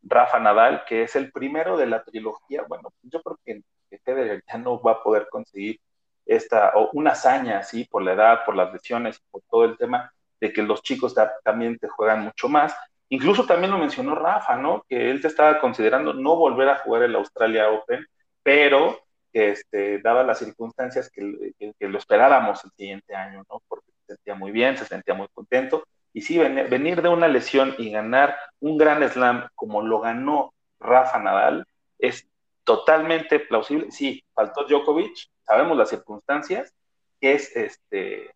[0.08, 2.64] Rafa Nadal, que es el primero de la trilogía.
[2.68, 3.62] Bueno, yo creo que,
[4.04, 5.80] Federer ya no va a poder conseguir
[6.26, 10.12] esta, o una hazaña así, por la edad, por las lesiones, por todo el tema
[10.40, 12.74] de que los chicos da, también te juegan mucho más.
[13.08, 14.84] Incluso también lo mencionó Rafa, ¿no?
[14.88, 18.04] Que él te estaba considerando no volver a jugar el Australia Open,
[18.42, 18.98] pero
[19.32, 23.62] que este, daba las circunstancias que, que, lo esperáramos el siguiente año, ¿no?
[23.68, 25.84] Porque se sentía muy bien, se sentía muy contento.
[26.16, 31.18] Y sí, venir de una lesión y ganar un gran slam como lo ganó Rafa
[31.18, 31.66] Nadal
[31.98, 32.26] es
[32.64, 33.90] totalmente plausible.
[33.90, 36.72] Sí, faltó Djokovic, sabemos las circunstancias,
[37.20, 38.30] que es este,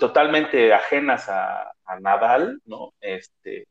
[0.00, 2.92] totalmente ajenas a, Nadal, ¿no?
[3.00, 3.68] Este,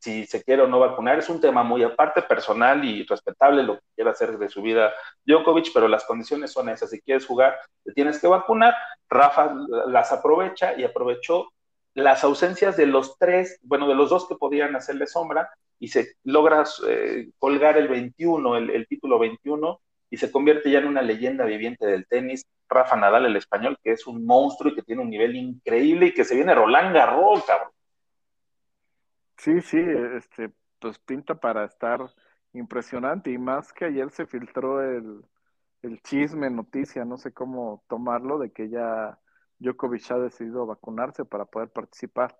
[0.00, 3.76] si se quiere o no vacunar, es un tema muy aparte, personal y respetable lo
[3.76, 4.92] que quiera hacer de su vida
[5.24, 6.90] Djokovic, pero las condiciones son esas.
[6.90, 8.74] Si quieres jugar, te tienes que vacunar.
[9.08, 9.54] Rafa
[9.86, 11.46] las aprovecha y aprovechó
[11.94, 16.14] las ausencias de los tres, bueno, de los dos que podían hacerle sombra y se
[16.24, 19.80] logra eh, colgar el 21, el, el, título 21
[20.10, 22.46] y se convierte ya en una leyenda viviente del tenis.
[22.68, 26.14] Rafa Nadal, el español, que es un monstruo y que tiene un nivel increíble y
[26.14, 27.70] que se viene Roland Garros, cabrón.
[29.38, 29.80] Sí, sí,
[30.16, 32.00] este, pues pinta para estar
[32.52, 35.22] impresionante y más que ayer se filtró el,
[35.82, 39.18] el chisme, noticia, no sé cómo tomarlo, de que ya
[39.60, 42.38] Djokovic ha decidido vacunarse para poder participar.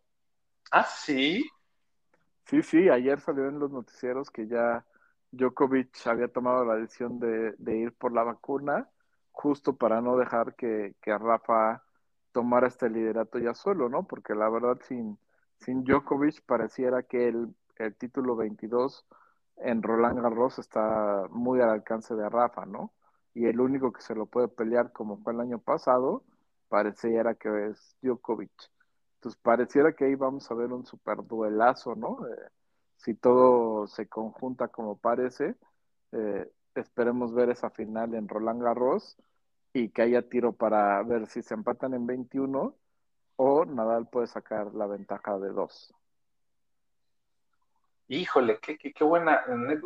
[0.72, 1.44] Ah, sí.
[2.46, 4.84] Sí, sí, ayer salió en los noticieros que ya
[5.30, 8.90] Djokovic había tomado la decisión de, de ir por la vacuna,
[9.30, 11.84] justo para no dejar que, que Rafa
[12.32, 14.06] tomara este liderato ya solo, ¿no?
[14.06, 15.18] Porque la verdad, sin
[15.60, 19.06] sin Djokovic pareciera que el, el título 22
[19.58, 22.94] en Roland Garros está muy al alcance de Rafa, ¿no?
[23.34, 26.24] Y el único que se lo puede pelear como fue el año pasado,
[26.70, 28.50] pareciera que es Djokovic.
[29.16, 32.26] Entonces pareciera que ahí vamos a ver un super duelazo, ¿no?
[32.26, 32.48] Eh,
[32.96, 35.56] si todo se conjunta como parece,
[36.12, 39.18] eh, esperemos ver esa final en Roland Garros
[39.72, 42.74] y que haya tiro para ver si se empatan en 21
[43.36, 45.92] o Nadal puede sacar la ventaja de dos.
[48.08, 49.44] Híjole, qué, qué, buena.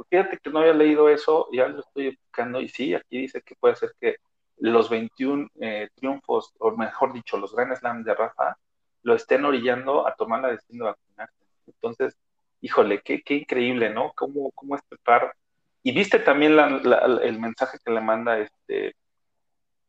[0.09, 3.55] Fíjate que no había leído eso, ya lo estoy buscando y sí, aquí dice que
[3.55, 4.16] puede ser que
[4.59, 8.57] los 21 eh, triunfos, o mejor dicho, los Grand Slams de Rafa,
[9.02, 11.44] lo estén orillando a tomar la decisión de vacunarse.
[11.66, 12.16] Entonces,
[12.61, 14.12] híjole, qué, qué increíble, ¿no?
[14.14, 15.34] ¿Cómo, cómo este par?
[15.82, 18.96] Y viste también el mensaje que le manda este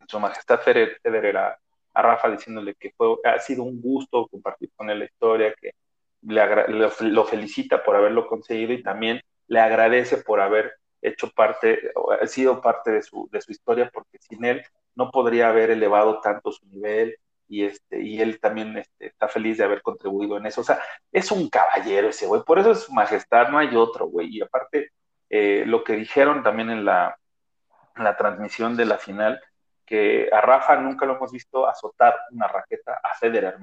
[0.07, 1.57] su majestad Federer a,
[1.93, 5.71] a Rafa diciéndole que fue, ha sido un gusto compartir con él la historia, que
[6.21, 10.73] le lo, felicita por haberlo conseguido y también le agradece por haber
[11.07, 11.91] hecho parte,
[12.21, 16.19] ha sido parte de su, de su historia, porque sin él no podría haber elevado
[16.21, 20.45] tanto su nivel y, este, y él también este, está feliz de haber contribuido en
[20.45, 20.61] eso.
[20.61, 20.79] O sea,
[21.11, 24.35] es un caballero ese güey, por eso es su majestad, no hay otro, güey.
[24.35, 24.91] Y aparte,
[25.29, 27.17] eh, lo que dijeron también en la,
[27.95, 29.41] la transmisión de la final,
[29.85, 33.59] que a Rafa nunca lo hemos visto azotar una raqueta a Federer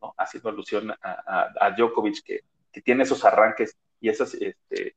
[0.00, 0.14] ¿no?
[0.16, 2.40] Haciendo alusión a, a, Djokovic, que,
[2.72, 4.96] que, tiene esos arranques y esos este,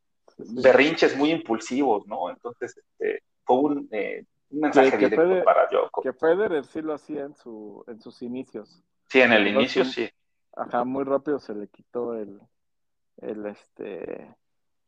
[0.49, 2.29] berrinches muy impulsivos, ¿no?
[2.29, 6.13] Entonces, este, fue un, eh, un mensaje directo para Djokovic.
[6.13, 8.83] Que Federer sí lo hacía en, su, en sus inicios.
[9.09, 10.09] Sí, en el inicio sí.
[10.55, 12.39] Ajá, muy rápido se le quitó el,
[13.17, 14.35] el este,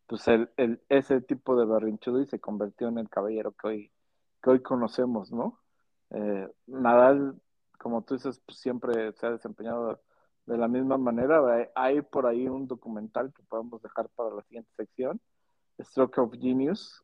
[0.06, 3.92] pues el, el, ese tipo de berrinchudo y se convirtió en el caballero que hoy,
[4.42, 5.60] que hoy conocemos, ¿no?
[6.12, 7.36] Eh, Nadal,
[7.80, 10.00] como tú dices, pues, siempre se ha desempeñado
[10.46, 11.42] de la misma manera.
[11.76, 15.20] Hay por ahí un documental que podemos dejar para la siguiente sección,
[15.80, 17.04] Stroke of Genius,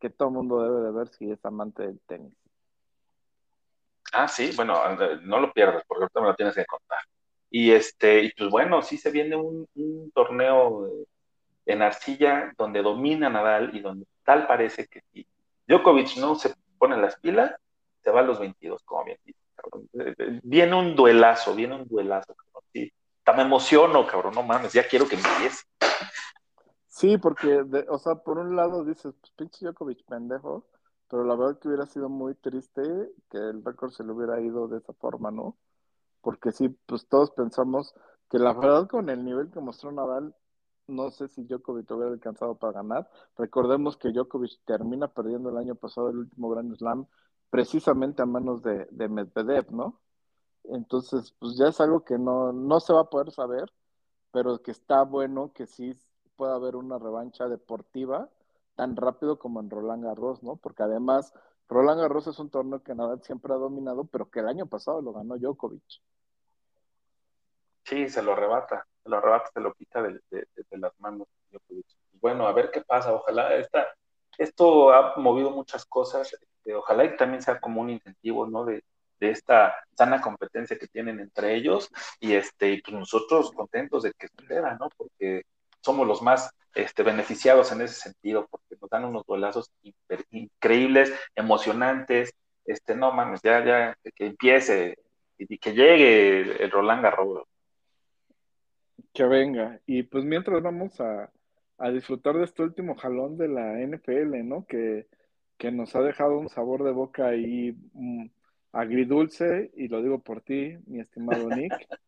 [0.00, 2.34] que todo mundo debe de ver si es amante del tenis.
[4.12, 4.80] Ah, sí, bueno,
[5.22, 7.00] no lo pierdas porque ahorita me lo tienes que contar.
[7.50, 9.66] Y este, y pues bueno, sí se viene un,
[10.14, 10.88] torneo
[11.64, 15.26] en arcilla donde domina Nadal y donde tal parece que si
[15.66, 17.54] Djokovic no se pone las pilas,
[18.02, 19.38] se va a los 22, como bien dicho.
[20.42, 22.62] Viene un duelazo, viene un duelazo, cabrón.
[23.36, 25.64] Me emociono, cabrón, no mames, ya quiero que empiece.
[26.96, 30.66] Sí, porque, o sea, por un lado dices, pues pinche Djokovic pendejo,
[31.10, 32.80] pero la verdad que hubiera sido muy triste
[33.30, 35.58] que el récord se le hubiera ido de esa forma, ¿no?
[36.22, 37.94] Porque sí, pues todos pensamos
[38.30, 40.34] que la verdad con el nivel que mostró Nadal,
[40.86, 43.10] no sé si Djokovic hubiera alcanzado para ganar.
[43.36, 47.06] Recordemos que Djokovic termina perdiendo el año pasado el último Grand Slam
[47.50, 50.00] precisamente a manos de, de Medvedev, ¿no?
[50.64, 53.70] Entonces, pues ya es algo que no, no se va a poder saber,
[54.32, 55.94] pero que está bueno que sí
[56.36, 58.28] pueda haber una revancha deportiva
[58.74, 60.56] tan rápido como en Roland Garros, ¿no?
[60.56, 61.32] Porque además,
[61.68, 65.00] Roland Garros es un torneo que Nadal siempre ha dominado, pero que el año pasado
[65.00, 66.02] lo ganó Djokovic.
[67.84, 71.28] Sí, se lo arrebata, se lo arrebata, se lo quita de, de, de las manos.
[71.50, 71.86] Djokovic.
[72.20, 73.86] Bueno, a ver qué pasa, ojalá esta,
[74.36, 76.36] esto ha movido muchas cosas
[76.74, 78.64] ojalá y también sea como un incentivo, ¿no?
[78.64, 78.82] De,
[79.18, 84.76] esta sana competencia que tienen entre ellos y este pues nosotros contentos de que suceda,
[84.78, 84.90] ¿no?
[84.94, 85.46] Porque
[85.86, 89.70] somos los más este, beneficiados en ese sentido, porque nos dan unos golazos
[90.30, 92.34] increíbles, emocionantes.
[92.64, 94.98] Este, no mames, ya, ya, que, empiece
[95.38, 97.44] y que llegue el Roland Garros.
[99.12, 99.80] Que venga.
[99.86, 101.30] Y pues mientras vamos a,
[101.78, 104.66] a disfrutar de este último jalón de la NFL, ¿no?
[104.66, 105.06] Que,
[105.56, 108.26] que nos ha dejado un sabor de boca ahí mm,
[108.72, 111.72] agridulce, y lo digo por ti, mi estimado Nick.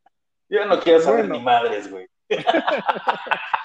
[0.51, 2.07] Yo no quiero saber ni madres, güey.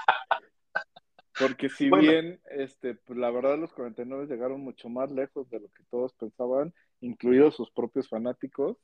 [1.39, 5.67] Porque si bien, este, pues la verdad los 49 llegaron mucho más lejos de lo
[5.69, 8.77] que todos pensaban, incluidos sus propios fanáticos,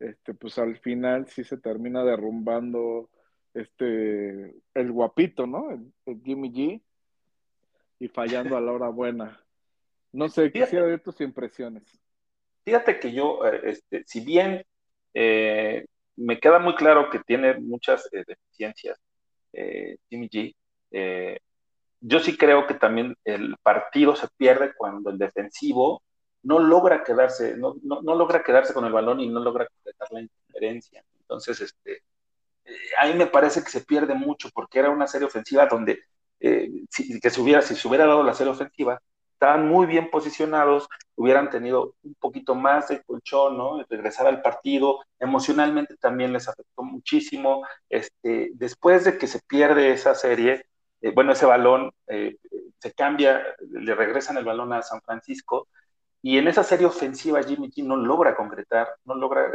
[0.00, 3.10] este, pues al final sí se termina derrumbando
[3.52, 5.70] este, el guapito, ¿no?
[5.70, 6.82] El, Jimmy G,
[8.00, 9.40] y fallando a la hora buena.
[10.12, 11.84] No sé, quisiera ver tus impresiones.
[12.64, 14.64] Fíjate que yo, eh, este, si bien
[15.12, 18.98] eh, me queda muy claro que tiene muchas eh, deficiencias,
[20.10, 20.56] Jimmy G,
[22.06, 26.02] yo sí creo que también el partido se pierde cuando el defensivo
[26.42, 30.08] no logra quedarse, no, no, no logra quedarse con el balón y no logra completar
[30.12, 31.02] la interferencia.
[31.20, 32.02] Entonces, este,
[32.98, 36.00] ahí me parece que se pierde mucho porque era una serie ofensiva donde
[36.40, 39.00] eh, si, que se hubiera, si se hubiera dado la serie ofensiva,
[39.32, 40.86] estaban muy bien posicionados,
[41.16, 43.82] hubieran tenido un poquito más de colchón, ¿no?
[43.88, 47.66] Regresar al partido, emocionalmente también les afectó muchísimo.
[47.88, 50.66] Este, después de que se pierde esa serie,
[51.04, 52.38] eh, bueno, ese balón eh,
[52.78, 55.68] se cambia, le regresan el balón a San Francisco,
[56.22, 59.52] y en esa serie ofensiva Jimmy G no logra concretar, no logra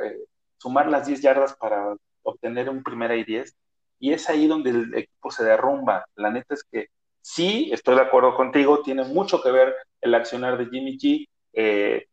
[0.59, 3.55] sumar las 10 yardas para obtener un primera y 10,
[3.97, 6.05] y es ahí donde el equipo se derrumba.
[6.15, 6.89] La neta es que
[7.19, 12.05] sí, estoy de acuerdo contigo, tiene mucho que ver el accionar de Jimmy G, eh,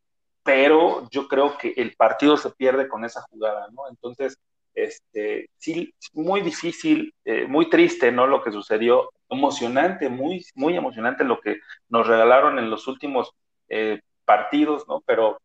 [0.43, 3.83] pero yo creo que el partido se pierde con esa jugada, ¿no?
[3.91, 4.39] Entonces,
[4.75, 8.27] este, sí, muy difícil, eh, muy triste, ¿no?
[8.27, 13.33] Lo que sucedió, emocionante, muy, muy emocionante lo que nos regalaron en los últimos
[13.69, 15.03] eh, partidos, ¿no?
[15.07, 15.41] Pero,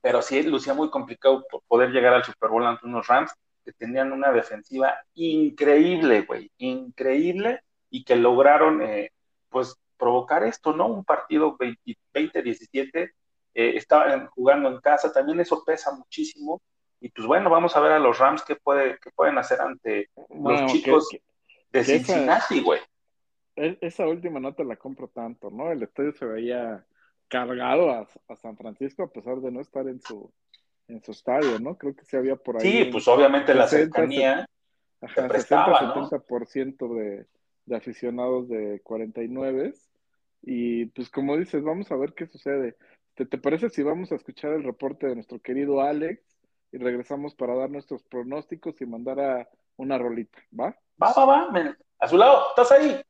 [0.00, 3.32] pero sí lucía muy complicado poder llegar al Super Bowl ante unos Rams
[3.64, 9.10] que tenían una defensiva increíble, güey, increíble, y que lograron, eh,
[9.48, 10.88] pues, provocar esto, ¿no?
[10.88, 13.12] Un partido 20-17,
[13.54, 16.60] eh, estaban jugando en casa, también eso pesa muchísimo,
[17.00, 20.08] y pues bueno, vamos a ver a los Rams qué, puede, qué pueden hacer ante
[20.30, 21.08] los chicos
[21.74, 22.80] de Cincinnati, güey.
[23.56, 25.70] E, esa última no te la compro tanto, ¿no?
[25.70, 26.86] El estadio se veía
[27.28, 30.32] cargado a, a San Francisco a pesar de no estar en su
[30.88, 31.76] en su estadio, ¿no?
[31.76, 32.62] Creo que sí había por ahí.
[32.62, 34.46] Sí, pues obviamente la cercanía.
[35.00, 37.26] Ajá, 60-70% de,
[37.66, 39.74] de aficionados de 49.
[40.42, 42.76] Y pues como dices, vamos a ver qué sucede.
[43.14, 46.22] ¿Te, ¿Te parece si vamos a escuchar el reporte de nuestro querido Alex
[46.72, 50.38] y regresamos para dar nuestros pronósticos y mandar a una rolita?
[50.58, 50.76] ¿Va?
[51.02, 51.76] Va, va, va.
[51.98, 53.00] A su lado, ¿estás ahí?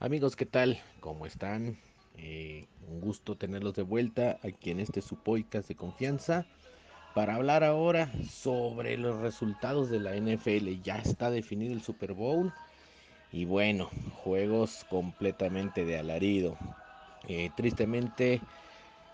[0.00, 0.80] Amigos, ¿qué tal?
[1.00, 1.78] ¿Cómo están?
[2.16, 6.46] Eh, un gusto tenerlos de vuelta aquí en este su de confianza
[7.14, 10.82] para hablar ahora sobre los resultados de la NFL.
[10.82, 12.52] Ya está definido el Super Bowl
[13.30, 13.88] y bueno,
[14.24, 16.56] juegos completamente de alarido.
[17.28, 18.40] Eh, tristemente,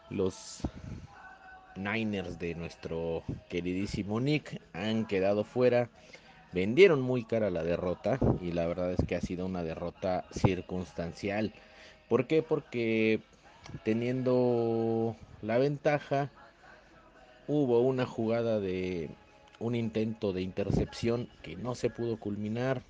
[0.09, 0.61] los
[1.77, 5.91] Niners de nuestro queridísimo Nick han quedado fuera.
[6.53, 11.53] Vendieron muy cara la derrota y la verdad es que ha sido una derrota circunstancial
[12.11, 12.43] ¿Por qué?
[12.43, 13.21] Porque
[13.85, 16.29] teniendo la ventaja,
[17.47, 19.11] hubo una jugada de
[19.61, 22.83] un intento de intercepción que no se pudo culminar.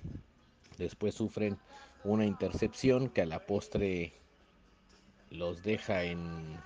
[0.79, 1.59] Después sufren
[2.03, 4.11] una intercepción que a la postre
[5.29, 6.57] los deja en,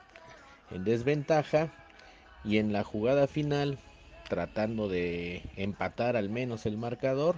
[0.72, 1.74] en desventaja.
[2.46, 3.80] Y en la jugada final,
[4.28, 7.38] tratando de empatar al menos el marcador,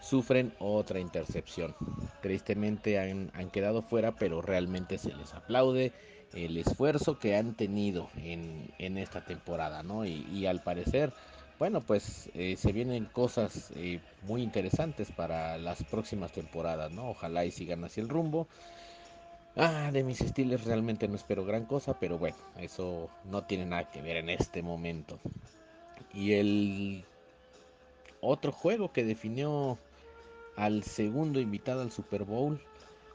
[0.00, 1.74] sufren otra intercepción.
[2.22, 5.92] Tristemente han, quedado fuera, pero realmente se les aplaude
[6.32, 10.04] el esfuerzo que han tenido en, esta temporada, ¿no?
[10.04, 11.12] Y, al parecer,
[11.58, 17.10] bueno, pues eh, se vienen cosas eh, muy interesantes para las próximas temporadas, ¿no?
[17.10, 18.48] Ojalá y sigan así el rumbo.
[19.56, 23.90] Ah, de mis estilos realmente no espero gran cosa, pero bueno, eso no tiene nada
[23.90, 25.18] que ver en este momento.
[26.12, 27.04] Y el
[28.20, 29.78] otro juego que definió
[30.56, 32.60] al segundo invitado al Super Bowl.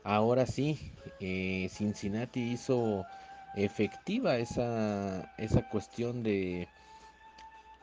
[0.04, 3.06] Ahora sí, eh, Cincinnati hizo
[3.56, 6.68] efectiva esa, esa cuestión de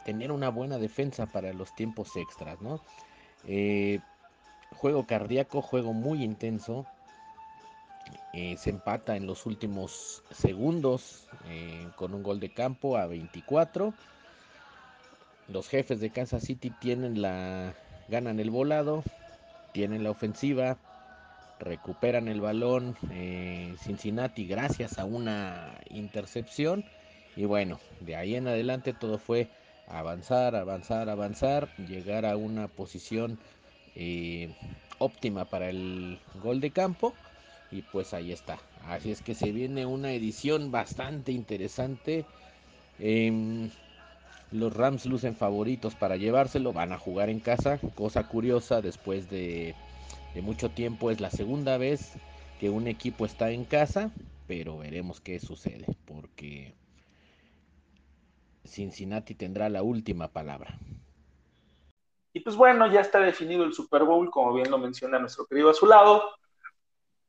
[0.05, 2.81] tener una buena defensa para los tiempos extras, ¿no?
[3.47, 4.01] Eh,
[4.77, 6.87] juego cardíaco, juego muy intenso.
[8.33, 11.29] Eh, se empata en los últimos segundos
[11.97, 13.95] con un gol de campo a 24.
[15.53, 17.75] Los jefes de Kansas City tienen la
[18.09, 19.05] ganan el volado,
[19.73, 20.79] tienen la ofensiva,
[21.59, 26.85] recuperan el balón eh, Cincinnati gracias a una intercepción
[27.37, 29.47] y bueno, de ahí en adelante todo fue
[29.87, 33.39] avanzar, avanzar, avanzar, llegar a una posición
[33.95, 34.49] eh,
[34.99, 37.15] óptima para el gol de campo
[37.71, 38.59] y pues ahí está.
[38.81, 42.25] Así es que se viene una edición bastante interesante.
[42.99, 43.71] Em,
[44.53, 49.75] los Rams lucen favoritos para llevárselo, van a jugar en casa, cosa curiosa después de,
[50.43, 52.13] mucho tiempo es la segunda vez
[52.61, 54.11] que un equipo está en casa,
[54.47, 56.75] pero veremos qué sucede porque
[58.65, 60.79] Cincinnati tendrá la última palabra.
[62.35, 65.71] Y pues bueno, ya está definido el Super Bowl, como bien lo menciona nuestro querido
[65.71, 66.23] a su lado.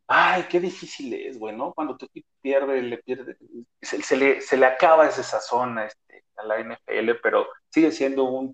[0.07, 3.37] Ay, qué difícil es, bueno, Cuando tu equipo pierde, le pierde,
[3.81, 6.02] se, le, acaba esa sazón a, este,
[6.37, 8.53] a la NFL, pero sigue siendo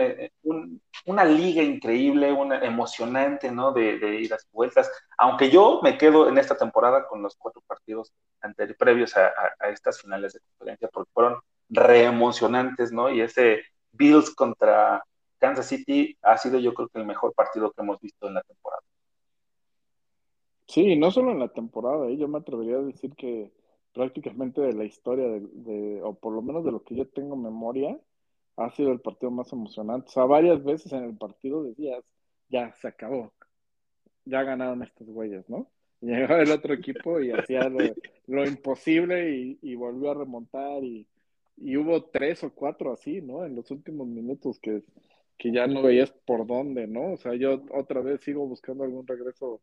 [0.00, 3.72] eh, un, una liga increíble, una emocionante, ¿no?
[3.72, 4.90] De, de ir a vueltas.
[5.16, 9.32] Aunque yo me quedo en esta temporada con los cuatro partidos anteriores, previos a,
[9.70, 13.10] estas finales de conferencia, porque fueron re emocionantes, ¿no?
[13.10, 15.02] Y ese Bills contra
[15.38, 18.42] Kansas City ha sido yo creo que el mejor partido que hemos visto en la
[18.42, 18.82] temporada.
[20.66, 22.16] Sí, no solo en la temporada, ¿eh?
[22.16, 23.50] yo me atrevería a decir que
[23.92, 27.98] prácticamente de la historia, de, o por lo menos de lo que yo tengo memoria,
[28.56, 30.08] ha sido el partido más emocionante.
[30.08, 32.04] O sea, varias veces en el partido decías,
[32.48, 33.32] ya se acabó,
[34.24, 35.70] ya ganaron estos güeyes, ¿no?
[36.00, 37.68] llegaba el otro equipo y hacía
[38.26, 41.06] lo, imposible y, y, volvió a remontar y,
[41.56, 43.44] y, hubo tres o cuatro así, ¿no?
[43.44, 44.82] En los últimos minutos que,
[45.36, 47.12] que ya no veías por dónde, ¿no?
[47.12, 49.60] O sea, yo otra vez sigo buscando algún regreso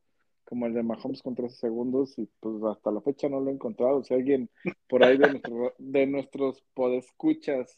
[0.48, 3.54] como el de Mahomes con 13 segundos y pues hasta la fecha no lo he
[3.54, 4.02] encontrado.
[4.04, 4.50] Si alguien
[4.88, 7.78] por ahí de, nuestro, de nuestros podescuchas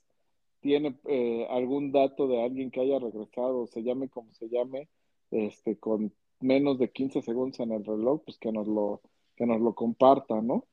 [0.59, 4.87] tiene eh, algún dato de alguien que haya regresado, se llame como se llame,
[5.31, 9.01] este, con menos de 15 segundos en el reloj, pues que nos lo,
[9.35, 10.67] que nos lo comparta, ¿no?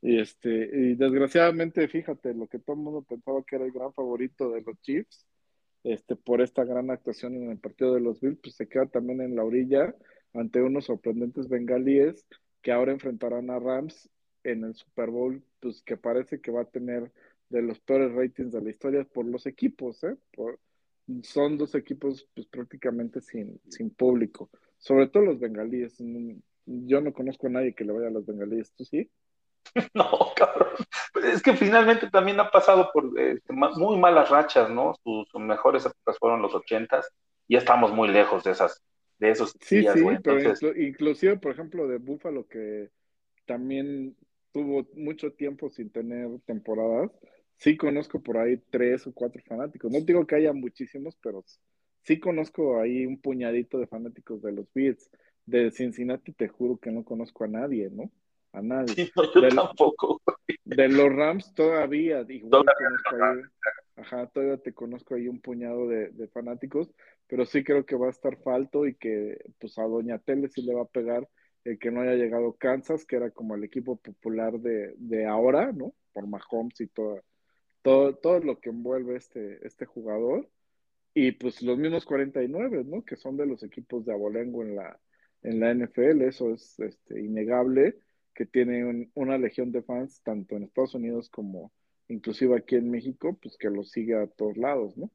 [0.00, 3.92] Y este, y desgraciadamente, fíjate, lo que todo el mundo pensaba que era el gran
[3.92, 5.26] favorito de los Chiefs,
[5.82, 9.20] este, por esta gran actuación en el partido de los Bills, pues se queda también
[9.20, 9.92] en la orilla
[10.34, 12.26] ante unos sorprendentes bengalíes
[12.62, 14.08] que ahora enfrentarán a Rams
[14.44, 17.12] en el Super Bowl, pues que parece que va a tener
[17.48, 20.16] de los peores ratings de la historia por los equipos, ¿eh?
[21.22, 25.96] son dos equipos pues prácticamente sin, sin público, sobre todo los bengalíes.
[26.64, 29.10] Yo no conozco a nadie que le vaya a los bengalíes, ¿tú sí?
[29.94, 30.70] No, cabrón.
[31.12, 34.94] Pues es que finalmente también ha pasado por este, muy malas rachas, ¿no?
[35.02, 37.10] Sus, mejores épocas fueron los ochentas
[37.48, 38.82] y ya estamos muy lejos de esas
[39.22, 42.90] de esos sí, días, sí, pero inclusive, por ejemplo, de Buffalo, que
[43.46, 44.16] también
[44.50, 47.12] tuvo mucho tiempo sin tener temporadas,
[47.56, 49.92] sí conozco por ahí tres o cuatro fanáticos.
[49.92, 51.44] No digo que haya muchísimos, pero
[52.02, 55.08] sí conozco ahí un puñadito de fanáticos de los Beats.
[55.46, 58.10] De Cincinnati te juro que no conozco a nadie, ¿no?
[58.52, 59.12] A nadie.
[59.14, 60.20] yo tampoco.
[60.64, 63.42] De los Rams todavía, igual conozco ahí,
[63.96, 66.90] ajá, todavía te conozco ahí un puñado de, de fanáticos,
[67.32, 70.60] pero sí creo que va a estar falto y que pues a Doña Tele sí
[70.60, 71.26] le va a pegar
[71.64, 75.72] el que no haya llegado Kansas, que era como el equipo popular de, de ahora,
[75.72, 75.94] ¿no?
[76.12, 77.22] Por Mahomes y todo,
[77.80, 80.46] todo, todo lo que envuelve este, este jugador.
[81.14, 83.02] Y pues los mismos 49, ¿no?
[83.02, 85.00] Que son de los equipos de abolengo en la,
[85.42, 87.96] en la NFL, eso es este, innegable,
[88.34, 91.72] que tiene una legión de fans tanto en Estados Unidos como
[92.08, 95.10] inclusive aquí en México, pues que lo sigue a todos lados, ¿no?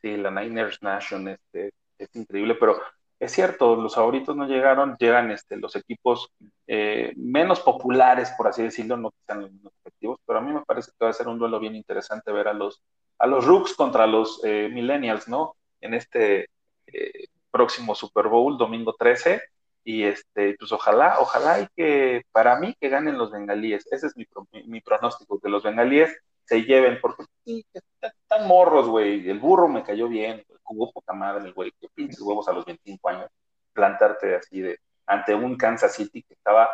[0.00, 2.80] Sí, la Niners Nation este, es increíble, pero
[3.18, 6.30] es cierto, los favoritos no llegaron, llegan este, los equipos
[6.68, 10.64] eh, menos populares, por así decirlo, no sean los menos efectivos, pero a mí me
[10.64, 12.80] parece que va a ser un duelo bien interesante ver a los,
[13.18, 15.56] a los Rooks contra los eh, Millennials, ¿no?
[15.80, 16.48] En este
[16.86, 19.42] eh, próximo Super Bowl, domingo 13,
[19.82, 24.16] y este, pues ojalá, ojalá y que para mí que ganen los bengalíes, ese es
[24.16, 24.26] mi,
[24.66, 26.16] mi pronóstico, que los bengalíes
[26.48, 27.64] se lleven, porque sí,
[28.00, 29.28] están morros, güey.
[29.28, 31.72] El burro me cayó bien, jugó poca madre, güey.
[31.78, 33.30] Qué pinches huevos a los 25 años.
[33.74, 36.70] Plantarte así de ante un Kansas City que estaba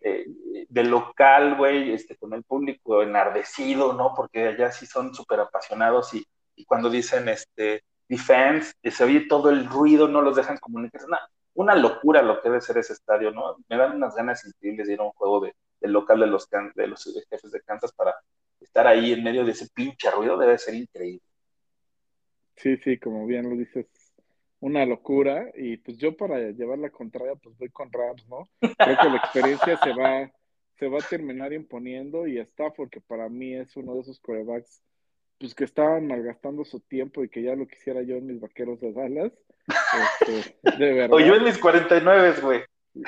[0.00, 0.26] eh,
[0.68, 4.14] de local, güey, este, con el público enardecido, ¿no?
[4.16, 6.26] Porque allá sí son súper apasionados y,
[6.56, 11.04] y, cuando dicen este defense, se oye todo el ruido, no los dejan comunicar.
[11.04, 11.20] Una,
[11.54, 13.56] una locura lo que debe ser ese estadio, ¿no?
[13.68, 16.48] Me dan unas ganas increíbles de ir a un juego de, del local de los,
[16.48, 18.14] de los jefes de Kansas para
[18.60, 21.22] estar ahí en medio de ese pinche ruido debe ser increíble.
[22.56, 23.86] Sí, sí, como bien lo dices,
[24.60, 25.50] una locura.
[25.54, 28.48] Y pues yo para llevar la contraria, pues voy con Rams, ¿no?
[28.60, 30.30] Creo que la experiencia se va,
[30.78, 34.82] se va a terminar imponiendo y Stafford, que para mí es uno de esos corebacks,
[35.38, 38.80] pues que estaban malgastando su tiempo y que ya lo quisiera yo en mis vaqueros
[38.80, 39.32] de Dallas,
[39.68, 41.16] Este, de verdad.
[41.16, 42.62] O yo en mis 49, güey.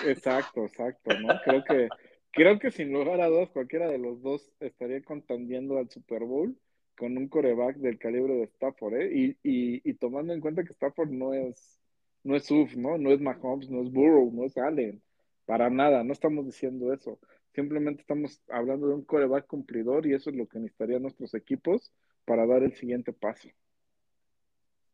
[0.07, 1.41] Exacto, exacto, ¿no?
[1.45, 1.89] Creo que,
[2.33, 6.57] creo que sin lugar a dos, cualquiera de los dos estaría contendiendo al Super Bowl
[6.97, 9.11] con un coreback del calibre de Stafford, ¿eh?
[9.13, 11.81] Y, y, y tomando en cuenta que Stafford no es,
[12.23, 12.99] no es Uf, ¿no?
[12.99, 15.03] No es Mahomes, no es Burrow, no es Allen,
[15.47, 17.19] para nada, no estamos diciendo eso.
[17.55, 21.91] Simplemente estamos hablando de un coreback cumplidor y eso es lo que necesitarían nuestros equipos
[22.25, 23.49] para dar el siguiente paso.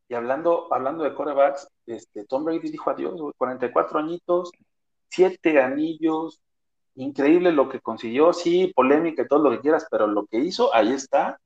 [0.08, 4.52] Y hablando, hablando de corebacks, este, Tom Brady dijo adiós, güey, 44 añitos,
[5.08, 6.40] siete anillos,
[6.96, 10.74] increíble lo que consiguió, sí, polémica y todo lo que quieras, pero lo que hizo,
[10.74, 11.38] ahí está.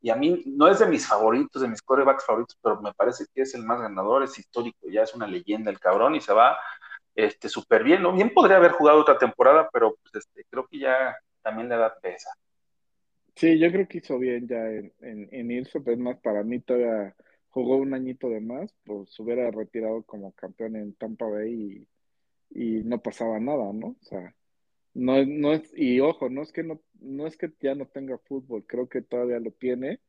[0.00, 3.24] Y a mí no es de mis favoritos, de mis corebacks favoritos, pero me parece
[3.34, 6.32] que es el más ganador, es histórico, ya es una leyenda el cabrón y se
[6.32, 6.58] va
[7.14, 8.12] este súper bien, ¿no?
[8.12, 11.94] Bien podría haber jugado otra temporada, pero pues, este, creo que ya también le da
[12.00, 12.30] pesa.
[13.36, 16.60] Sí, yo creo que hizo bien ya en, en, irse, pero es más, para mí
[16.60, 17.14] todavía
[17.48, 21.86] jugó un añito de más, pues hubiera retirado como campeón en Tampa Bay
[22.50, 23.88] y, y no pasaba nada, ¿no?
[23.88, 24.34] O sea,
[24.94, 28.18] no, no es, y ojo, no es que no, no es que ya no tenga
[28.18, 30.00] fútbol, creo que todavía lo tiene,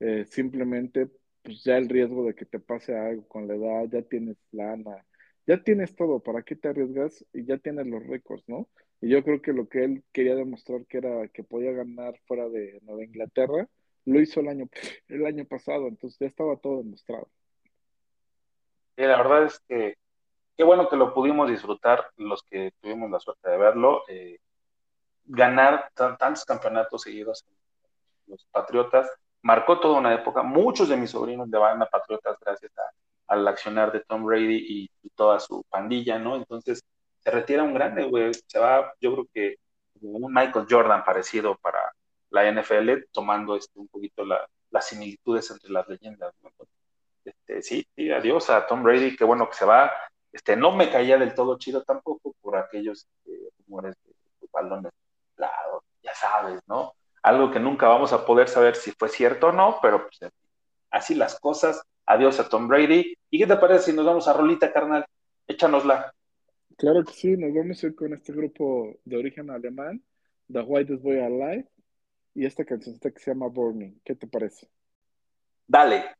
[0.00, 1.08] eh, simplemente
[1.42, 5.06] pues ya el riesgo de que te pase algo con la edad, ya tienes lana,
[5.46, 7.24] ya tienes todo, ¿para qué te arriesgas?
[7.32, 8.68] Y ya tienes los récords, ¿no?
[9.00, 12.48] Y yo creo que lo que él quería demostrar que era que podía ganar fuera
[12.48, 13.68] de Nueva Inglaterra,
[14.06, 14.68] lo hizo el año,
[15.08, 17.28] el año pasado, entonces ya estaba todo demostrado.
[18.96, 19.94] Y la verdad es que
[20.56, 24.02] qué bueno que lo pudimos disfrutar los que tuvimos la suerte de verlo.
[24.08, 24.38] Eh,
[25.24, 29.10] ganar tantos campeonatos seguidos en los Patriotas
[29.42, 30.42] marcó toda una época.
[30.42, 34.56] Muchos de mis sobrinos le van a Patriotas gracias a, al accionar de Tom Brady
[34.56, 36.36] y, y, toda su pandilla, ¿no?
[36.36, 36.82] Entonces
[37.20, 38.32] se retira un grande, güey.
[38.46, 39.56] Se va, yo creo que
[40.00, 41.80] un Michael Jordan parecido para
[42.30, 46.34] la NFL, tomando este, un poquito la, las similitudes entre las leyendas.
[47.24, 49.92] Este, sí, sí, adiós a Tom Brady, qué bueno que se va.
[50.36, 54.92] Este, no me caía del todo chido tampoco por aquellos eh, rumores de, de balones
[55.34, 56.92] claro, ya sabes, ¿no?
[57.22, 60.30] Algo que nunca vamos a poder saber si fue cierto o no, pero pues,
[60.90, 61.82] así las cosas.
[62.04, 63.14] Adiós a Tom Brady.
[63.30, 65.06] ¿Y qué te parece si nos vamos a Rolita, carnal?
[65.46, 66.12] Échanosla.
[66.76, 70.04] Claro que sí, nos vamos a ir con este grupo de origen alemán,
[70.52, 71.66] The Whitest Boy Alive,
[72.34, 74.02] y esta cancioncita que se llama Burning.
[74.04, 74.68] ¿Qué te parece?
[75.66, 76.14] Dale.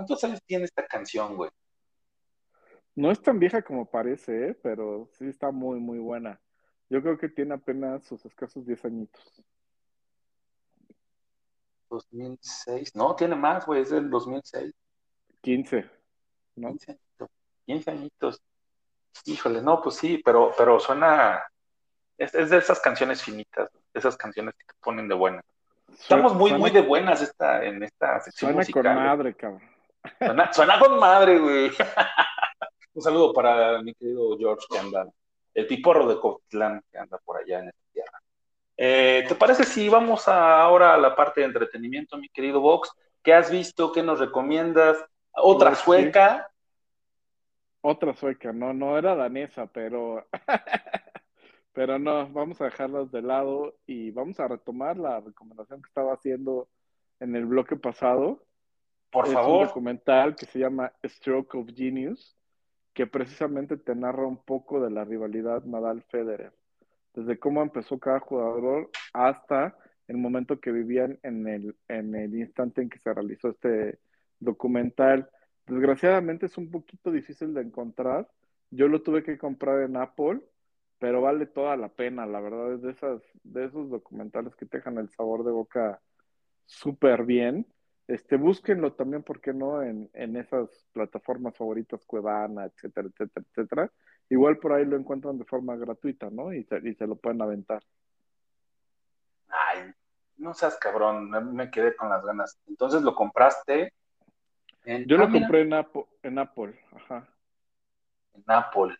[0.00, 1.50] ¿Cuántos años tiene esta canción, güey?
[2.94, 4.54] No es tan vieja como parece, ¿eh?
[4.62, 6.40] pero sí está muy, muy buena.
[6.88, 9.42] Yo creo que tiene apenas sus escasos 10 añitos.
[11.90, 12.94] 2006.
[12.96, 14.72] No, tiene más, güey, es del 2006.
[15.42, 15.90] 15,
[16.56, 16.68] ¿no?
[16.70, 17.30] 15 añitos.
[17.66, 18.42] 15 añitos.
[19.26, 21.42] Híjole, no, pues sí, pero, pero suena.
[22.16, 25.42] Es, es de esas canciones finitas, de esas canciones que te ponen de buena.
[25.92, 28.82] Estamos muy, Suena- muy de buenas esta, en esta sección Suena musical.
[28.84, 29.04] con güey.
[29.06, 29.62] madre, cabrón.
[30.18, 31.70] Suena, suena con madre, güey.
[32.94, 35.06] Un saludo para mi querido George que anda,
[35.54, 38.20] el piporro de Cotlán que anda por allá en esta tierra.
[38.76, 42.90] Eh, ¿Te parece si vamos a- ahora a la parte de entretenimiento, mi querido Vox?
[43.22, 43.92] ¿Qué has visto?
[43.92, 44.96] ¿Qué nos recomiendas?
[45.32, 45.84] ¿Otra Pues sí.
[45.84, 46.50] sueca?
[47.82, 50.26] Otra sueca, no, no era danesa, pero,
[51.72, 56.12] pero no, vamos a dejarlas de lado y vamos a retomar la recomendación que estaba
[56.14, 56.68] haciendo
[57.20, 58.42] en el bloque pasado.
[59.10, 59.66] Por es un favor.
[59.68, 62.36] documental que se llama Stroke of Genius,
[62.92, 66.52] que precisamente te narra un poco de la rivalidad Nadal-Federer,
[67.14, 69.76] desde cómo empezó cada jugador hasta
[70.06, 73.98] el momento que vivían en el, en el instante en que se realizó este
[74.40, 75.28] documental.
[75.66, 78.28] Desgraciadamente es un poquito difícil de encontrar.
[78.70, 80.40] Yo lo tuve que comprar en Apple,
[80.98, 84.78] pero vale toda la pena, la verdad, es de esas, de esos documentales que te
[84.78, 86.00] dejan el sabor de boca
[86.66, 87.66] súper bien.
[88.10, 89.82] Este, búsquenlo también, ¿por qué no?
[89.82, 93.92] En, en esas plataformas favoritas, Cuevana, etcétera, etcétera, etcétera.
[94.28, 96.52] Igual por ahí lo encuentran de forma gratuita, ¿no?
[96.52, 97.80] Y se, y se lo pueden aventar.
[99.48, 99.92] Ay,
[100.38, 102.58] no seas cabrón, me- me quedé con las ganas.
[102.66, 103.92] Entonces lo compraste
[104.84, 107.28] en, Yo ah, lo mira, compré en Apple, en Apple, ajá.
[108.34, 108.96] en Apple.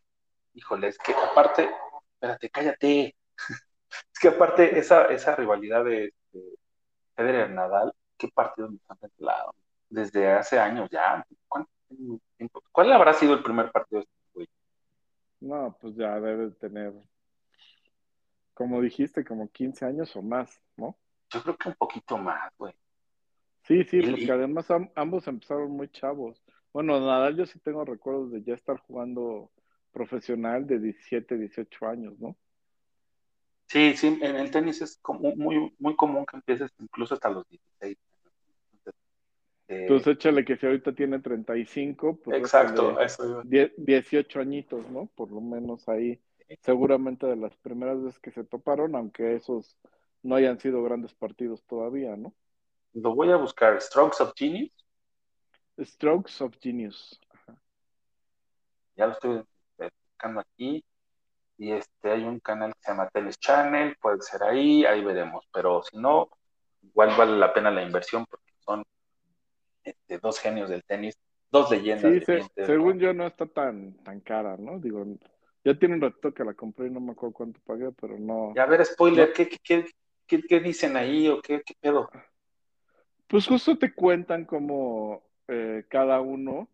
[0.54, 1.68] Híjole, es que aparte,
[2.14, 3.16] espérate, cállate.
[4.14, 6.42] Es que aparte, esa, esa rivalidad de, de
[7.16, 9.54] Federer Nadal, qué partido nos han regalado
[9.88, 11.26] desde hace años ya.
[12.70, 14.48] ¿Cuál habrá sido el primer partido de este güey?
[15.40, 16.92] No, pues ya debe de tener,
[18.54, 20.96] como dijiste, como 15 años o más, ¿no?
[21.30, 22.74] Yo creo que un poquito más, güey.
[23.62, 26.42] Sí, sí, porque y- además am- ambos empezaron muy chavos.
[26.72, 29.50] Bueno, Nadal yo sí tengo recuerdos de ya estar jugando
[29.92, 32.36] profesional de 17, 18 años, ¿no?
[33.66, 37.48] Sí, sí, en el tenis es como muy, muy común que empieces incluso hasta los
[37.48, 37.96] 16.
[39.70, 43.42] Entonces, Entonces échale que si ahorita tiene 35, pues exacto, eso iba.
[43.44, 45.06] 10 18 añitos, ¿no?
[45.14, 46.20] Por lo menos ahí,
[46.62, 49.78] seguramente de las primeras veces que se toparon, aunque esos
[50.22, 52.34] no hayan sido grandes partidos todavía, ¿no?
[52.94, 53.80] Lo voy a buscar.
[53.80, 54.72] Strokes of Genius.
[55.78, 57.20] Strokes of Genius.
[58.96, 59.44] Ya lo estoy
[59.78, 60.84] buscando aquí.
[61.58, 65.46] Y este, hay un canal que se llama Tennis Channel, puede ser ahí, ahí veremos.
[65.52, 66.28] Pero si no,
[66.82, 68.39] igual vale la pena la inversión porque
[69.90, 71.18] este, dos genios del tenis,
[71.50, 73.02] dos leyendas Sí, se- según ¿no?
[73.02, 74.78] yo no está tan, tan cara, ¿no?
[74.78, 75.04] Digo,
[75.64, 78.52] ya tiene un ratito que la compré y no me acuerdo cuánto pagué, pero no.
[78.54, 79.34] Y a ver, spoiler, No.
[79.34, 79.84] ¿qué, qué, qué,
[80.26, 82.08] qué- qué dicen ahí o qué, qué pedo?
[83.26, 86.68] Pues justo te cuentan cómo eh, cada uno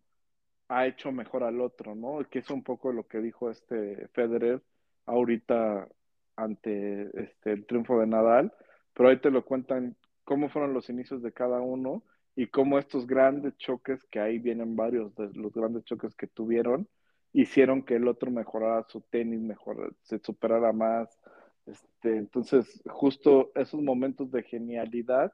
[0.69, 2.19] ha hecho mejor al otro, ¿no?
[2.29, 4.61] Que es un poco lo que dijo este Federer
[5.05, 5.87] ahorita
[6.35, 8.53] ante este, el triunfo de Nadal,
[8.93, 12.03] pero ahí te lo cuentan cómo fueron los inicios de cada uno
[12.37, 16.87] y cómo estos grandes choques, que ahí vienen varios de los grandes choques que tuvieron,
[17.33, 21.19] hicieron que el otro mejorara su tenis, mejor, se superara más.
[21.65, 25.33] Este, entonces, justo esos momentos de genialidad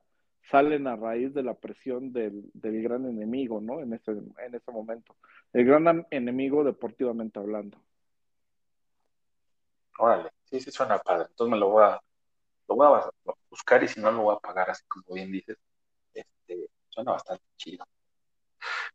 [0.49, 3.81] salen a raíz de la presión del, del gran enemigo, ¿no?
[3.81, 5.13] En ese, en ese momento.
[5.51, 7.77] El gran enemigo deportivamente hablando.
[9.99, 11.25] Órale, sí, sí suena padre.
[11.31, 12.01] Entonces me lo voy a,
[12.69, 13.11] lo voy a
[13.49, 15.57] buscar y si no lo voy a pagar así como bien dices.
[16.93, 17.83] Suena bastante chido.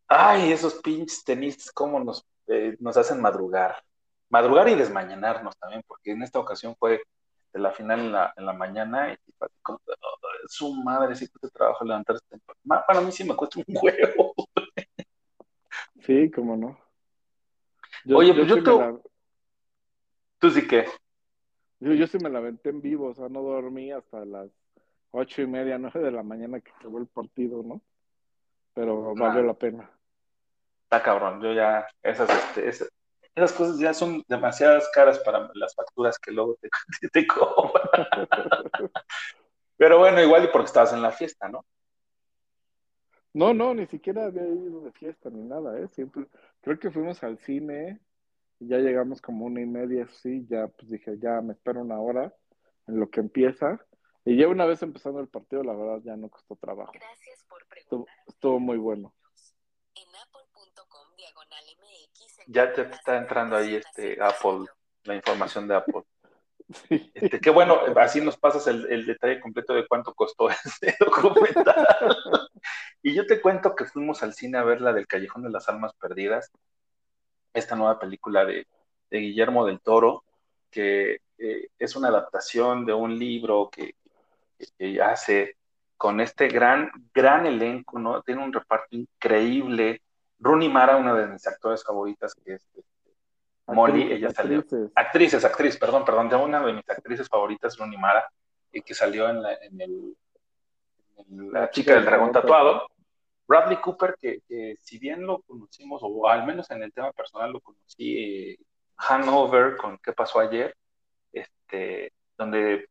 [0.07, 3.83] Ay, esos pinches tenistas, cómo nos, eh, nos hacen madrugar.
[4.31, 7.03] Madrugar y desmañanarnos también, porque en esta ocasión fue
[7.53, 9.17] de la final en la, en la mañana y
[9.63, 12.85] como, "Oh, su madre, sí cuesta trabajo levantarse temprano.
[12.87, 14.35] Para mí sí me cuesta un huevo.
[16.01, 16.79] Sí, cómo no.
[18.15, 18.99] Oye, pues yo sí te- me la,
[20.39, 20.87] Tú sí que,
[21.81, 24.49] yo, yo sí me la aventé en vivo, o sea, no dormí hasta las
[25.11, 27.81] ocho y media, nueve de la mañana que acabó el partido, ¿no?
[28.75, 29.45] Pero valió Ah.
[29.45, 29.91] la pena.
[30.85, 32.91] está cabrón, yo ya, esas, este, esas,
[33.35, 36.57] esas cosas ya son demasiadas caras para las facturas que luego
[37.01, 38.07] te, te cobran.
[39.77, 41.65] Pero bueno, igual y porque estabas en la fiesta, ¿no?
[43.35, 45.89] No, no, ni siquiera había ido de fiesta ni nada, ¿eh?
[45.89, 46.27] Siempre,
[46.61, 48.01] creo que fuimos al cine
[48.61, 52.01] Y ya llegamos como una y media, sí, ya pues dije, ya me espero una
[52.01, 52.35] hora
[52.89, 53.79] en lo que empieza.
[54.25, 56.93] Y ya una vez empezando el partido, la verdad ya no costó trabajo.
[56.93, 58.25] Gracias por Estuvo, preguntar.
[58.27, 59.15] estuvo muy bueno.
[59.95, 64.67] En apple.com diagonal MX Ya te está entrando ahí este Apple,
[65.05, 66.03] la información de Apple.
[66.87, 67.11] Sí.
[67.15, 71.87] Este, qué bueno, así nos pasas el, el detalle completo de cuánto costó ese documental.
[73.03, 75.67] Y yo te cuento que fuimos al cine a ver la del Callejón de las
[75.71, 76.51] Almas Perdidas,
[77.55, 78.67] esta nueva película de,
[79.09, 80.25] de Guillermo del Toro,
[80.71, 83.95] que eh, es una adaptación de un libro que,
[84.59, 85.57] que- hace
[85.97, 88.23] con este gran, gran elenco, ¿no?
[88.23, 90.03] Tiene un reparto increíble.
[90.39, 92.85] Rooney Mara, una de mis actores favoritas, que es este,
[93.67, 94.59] Molly, Actrices, ella salió.
[94.61, 94.93] actrices.
[94.95, 98.25] Actrices, actriz, perdón, perdón, de una de mis actrices favoritas, Rooney Mara,
[98.73, 100.17] y que salió en, la, en, el,
[101.17, 102.87] en La chica del dragón tatuado.
[103.49, 107.51] Bradley Cooper, que, que si bien lo conocimos, o al menos en el tema personal
[107.51, 108.59] lo conocí, eh,
[108.99, 110.77] Hanover con ¿Qué pasó ayer?
[111.33, 112.89] Este, donde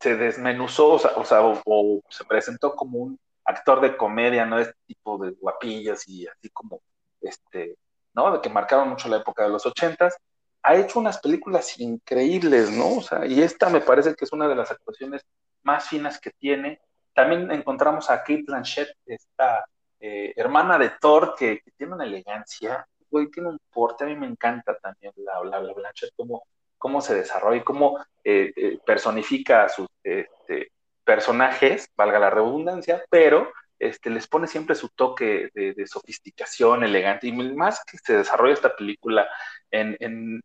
[0.00, 4.58] se desmenuzó, o sea, o, se presentó como un actor de comedia, ¿no?
[4.58, 6.80] Este tipo de guapillas y así como,
[7.20, 7.76] este,
[8.14, 8.32] ¿no?
[8.32, 10.16] De que marcaron mucho la época de los ochentas.
[10.62, 12.96] Ha hecho unas películas increíbles, ¿no?
[12.98, 15.22] O sea, y esta me parece que es una de las actuaciones
[15.62, 16.80] más finas que tiene.
[17.12, 19.64] También encontramos a Kate Blanchett, esta
[20.00, 24.16] eh, hermana de Thor, que, que tiene una elegancia, güey, tiene un porte, a mí
[24.16, 26.44] me encanta también la, la, la Blanchett, cómo,
[26.84, 30.70] cómo se desarrolla y cómo eh, eh, personifica a sus este,
[31.02, 37.32] personajes, valga la redundancia, pero este, les pone siempre su toque de, sofisticación, elegante, y
[37.32, 39.26] más que se desarrolla esta película
[39.70, 40.42] en,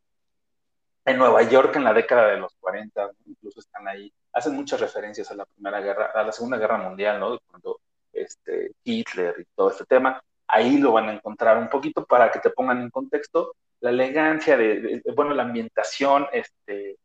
[1.05, 3.11] Nueva York en la década de los 40, ¿no?
[3.25, 7.19] incluso están ahí, hacen muchas referencias a la Primera Guerra, a la Segunda Guerra Mundial,
[7.19, 7.37] ¿no?
[7.49, 7.81] Cuando
[8.13, 12.39] este, Hitler y todo este tema, ahí lo van a encontrar un poquito para que
[12.39, 16.97] te pongan en contexto la elegancia de, bueno, la ambientación, este,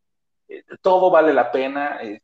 [0.47, 1.99] eh, todo vale la pena.
[2.01, 2.21] Eh,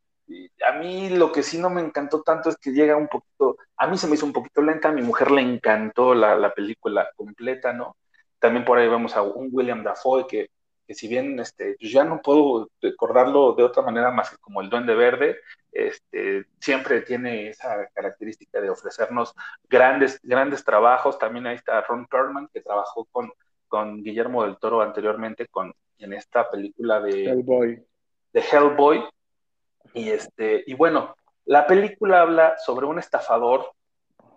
[0.67, 3.87] a mí lo que sí no me encantó tanto es que llega un poquito, a
[3.87, 7.09] mí se me hizo un poquito lenta, a mi mujer le encantó la, la película
[7.15, 7.97] completa, ¿no?
[8.39, 10.49] También por ahí vemos a un William Dafoe que,
[10.87, 14.61] que si bien este, pues ya no puedo recordarlo de otra manera más que como
[14.61, 15.37] el Duende Verde,
[15.71, 19.33] este, siempre tiene esa característica de ofrecernos
[19.69, 21.17] grandes, grandes trabajos.
[21.17, 23.31] También ahí está Ron Perlman, que trabajó con,
[23.71, 27.81] con Guillermo del Toro anteriormente con, en esta película de Hellboy.
[28.33, 29.05] de Hellboy.
[29.93, 31.15] Y, este, y bueno,
[31.45, 33.71] la película habla sobre un estafador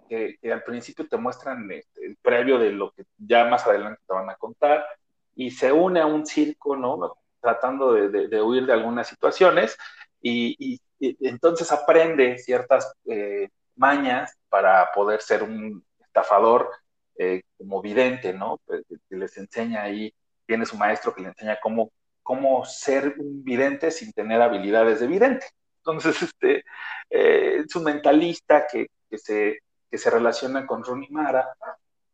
[0.08, 4.00] que, que al principio te muestran este, el previo de lo que ya más adelante
[4.06, 4.86] te van a contar
[5.34, 7.16] y se une a un circo, ¿no?
[7.40, 9.76] Tratando de, de, de huir de algunas situaciones
[10.22, 16.70] y, y, y entonces aprende ciertas eh, mañas para poder ser un estafador
[17.18, 18.60] eh, como vidente, ¿no?
[18.66, 20.14] Pues, les enseña ahí,
[20.46, 21.90] tiene su maestro que le enseña cómo
[22.24, 25.46] cómo ser un vidente sin tener habilidades de vidente.
[25.78, 26.64] Entonces, este,
[27.10, 31.54] eh, es un mentalista que, que, se, que se relaciona con Ronnie Mara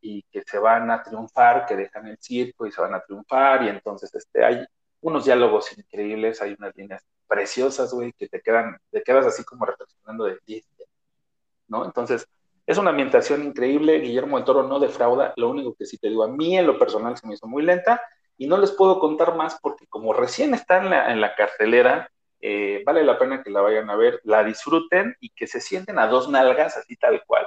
[0.03, 3.63] y que se van a triunfar, que dejan el circo y se van a triunfar,
[3.65, 4.65] y entonces este, hay
[5.03, 9.65] unos diálogos increíbles, hay unas líneas preciosas, güey, que te quedan, te quedas así como
[9.65, 10.65] reflexionando de ti,
[11.69, 11.85] ¿no?
[11.85, 12.27] Entonces,
[12.71, 16.23] es una ambientación increíble, Guillermo del Toro no defrauda, lo único que sí te digo,
[16.23, 18.01] a mí en lo personal se me hizo muy lenta,
[18.37, 22.85] y no les puedo contar más porque como recién está en la, en cartelera, eh,
[22.87, 26.07] vale la pena que la vayan a ver, la disfruten y que se sienten a
[26.07, 27.45] dos nalgas así tal cual.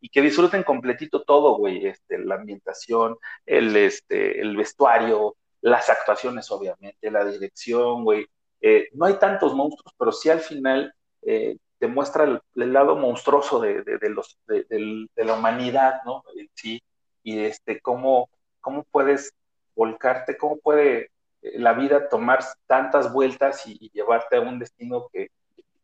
[0.00, 6.50] Y que disfruten completito todo, güey, este, la ambientación, el, este, el vestuario, las actuaciones,
[6.50, 8.26] obviamente, la dirección, güey.
[8.60, 10.92] Eh, no hay tantos monstruos, pero sí al final
[11.22, 16.00] eh, te muestra el, el, lado monstruoso de, de, de los, de, de, la humanidad,
[16.06, 16.24] ¿no?
[16.54, 16.82] Sí,
[17.22, 18.30] y este, cómo,
[18.62, 19.34] cómo puedes
[19.74, 21.10] volcarte, cómo puede
[21.42, 25.28] la vida tomar tantas vueltas y, y llevarte a un destino que,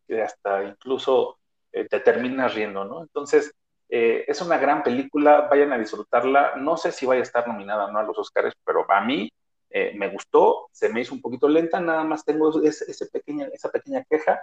[0.08, 1.38] que hasta incluso
[1.70, 3.02] eh, te terminas riendo, ¿no?
[3.02, 3.52] Entonces,
[3.90, 6.56] eh, es una gran película, vayan a disfrutarla.
[6.56, 9.30] No sé si vaya a estar nominada no a los Oscars, pero a mí
[9.68, 13.48] eh, me gustó, se me hizo un poquito lenta, nada más tengo ese, ese pequeña,
[13.52, 14.40] esa pequeña queja,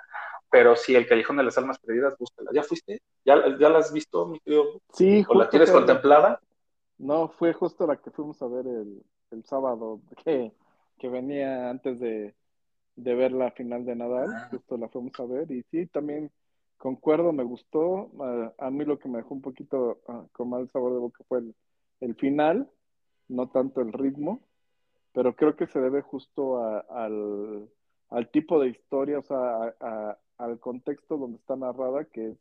[0.49, 2.51] pero sí, El Callejón de las Almas Perdidas, búscala.
[2.53, 3.01] ¿Ya fuiste?
[3.25, 4.81] ¿Ya, ya la has visto, mi querido?
[4.93, 6.39] Sí, ¿O la tienes contemplada?
[6.97, 10.51] No, fue justo la que fuimos a ver el, el sábado, que,
[10.97, 12.33] que venía antes de,
[12.95, 14.47] de, ver la final de Nadal, ah.
[14.49, 16.31] justo la fuimos a ver, y sí, también
[16.77, 20.69] concuerdo, me gustó, a, a mí lo que me dejó un poquito uh, con mal
[20.69, 21.55] sabor de boca fue el,
[21.99, 22.69] el, final,
[23.27, 24.41] no tanto el ritmo,
[25.13, 27.69] pero creo que se debe justo a, al,
[28.09, 32.37] al, tipo de historia, o sea, a, al contexto donde está narrada, que es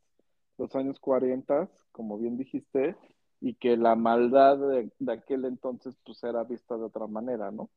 [0.57, 2.95] los años 40, como bien dijiste,
[3.41, 7.69] y que la maldad de, de, aquel entonces pues era vista de otra manera, ¿no?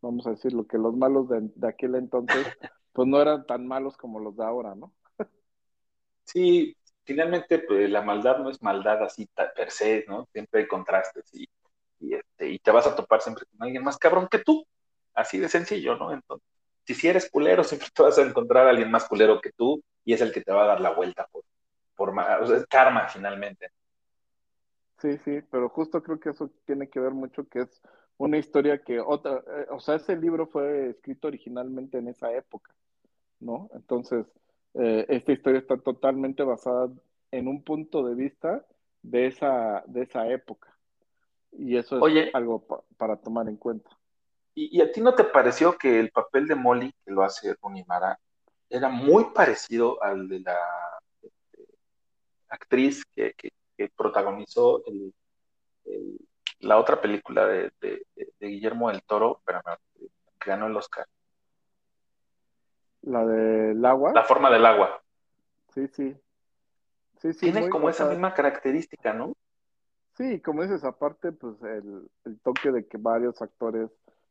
[0.00, 2.46] vamos a decirlo, que los malos de, de aquel entonces,
[2.92, 4.92] pues no eran tan malos como los de ahora, ¿no?
[6.24, 9.26] Sí, finalmente pues, la maldad no es maldad así
[9.56, 10.28] per se, ¿no?
[10.32, 11.48] Siempre hay contrastes y,
[12.00, 14.66] y, este, y te vas a topar siempre con alguien más cabrón que tú,
[15.14, 16.12] así de sencillo, ¿no?
[16.12, 16.46] Entonces,
[16.88, 19.82] si, si eres culero, siempre te vas a encontrar a alguien más culero que tú
[20.04, 21.44] y es el que te va a dar la vuelta por,
[21.96, 23.70] por ma- o sea, es karma finalmente.
[25.00, 27.82] Sí, sí, pero justo creo que eso tiene que ver mucho que es
[28.16, 32.74] una historia que otra, eh, o sea, ese libro fue escrito originalmente en esa época,
[33.40, 33.70] ¿no?
[33.74, 34.26] Entonces,
[34.74, 36.90] eh, esta historia está totalmente basada
[37.32, 38.66] en un punto de vista
[39.02, 40.76] de esa, de esa época.
[41.52, 42.30] Y eso es Oye.
[42.32, 43.90] algo pa- para tomar en cuenta.
[44.58, 47.54] ¿Y, y a ti no te pareció que el papel de Molly, que lo hace
[47.62, 48.18] Rooney Mara,
[48.68, 50.58] era muy parecido al de la
[51.22, 51.64] este,
[52.48, 55.14] actriz que, que- que protagonizó el-
[55.84, 56.18] el-
[56.58, 59.78] la otra película de, de- de- de Guillermo del Toro, espérame,
[60.40, 61.06] que ganó el Oscar?
[63.02, 65.00] La del agua, La forma del agua.
[65.72, 66.16] sí, sí.
[67.20, 69.36] Sí, sí, Tiene como esa misma característica, ¿no?
[70.16, 73.88] Sí, como dices, aparte, pues el, el toque de que varios actores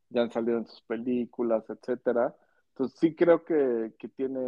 [0.10, 2.36] ya han salido en sus películas, etcétera.
[2.70, 4.40] Entonces sí creo que, que tiene,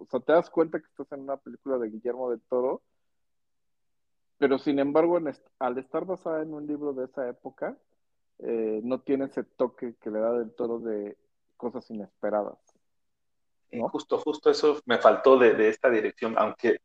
[0.00, 2.82] o sea, te das cuenta que estás en una película de Guillermo del Toro,
[4.38, 7.76] pero sin embargo, en est- al estar basada en un libro de esa época,
[8.40, 11.18] eh, no tiene ese toque que le da del Toro de
[11.56, 12.58] cosas inesperadas.
[13.92, 16.78] Justo, justo eso me faltó de, de esta dirección, aunque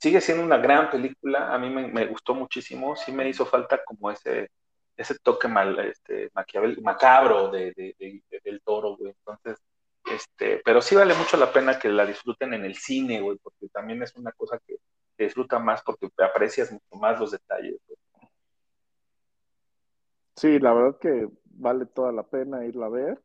[0.00, 3.84] sigue siendo una gran película, a mí me, me gustó muchísimo, sí me hizo falta
[3.84, 4.50] como ese,
[4.96, 6.30] ese toque mal, este,
[6.82, 9.10] macabro de, de- de- de- del toro, güey.
[9.18, 9.58] Entonces,
[10.06, 13.68] este, pero sí vale mucho la pena que la disfruten en el cine, güey, porque
[13.68, 14.76] también es una cosa que
[15.16, 17.76] se disfruta más porque aprecias mucho más los detalles.
[20.36, 23.22] Sí, la verdad que vale toda la pena irla a ver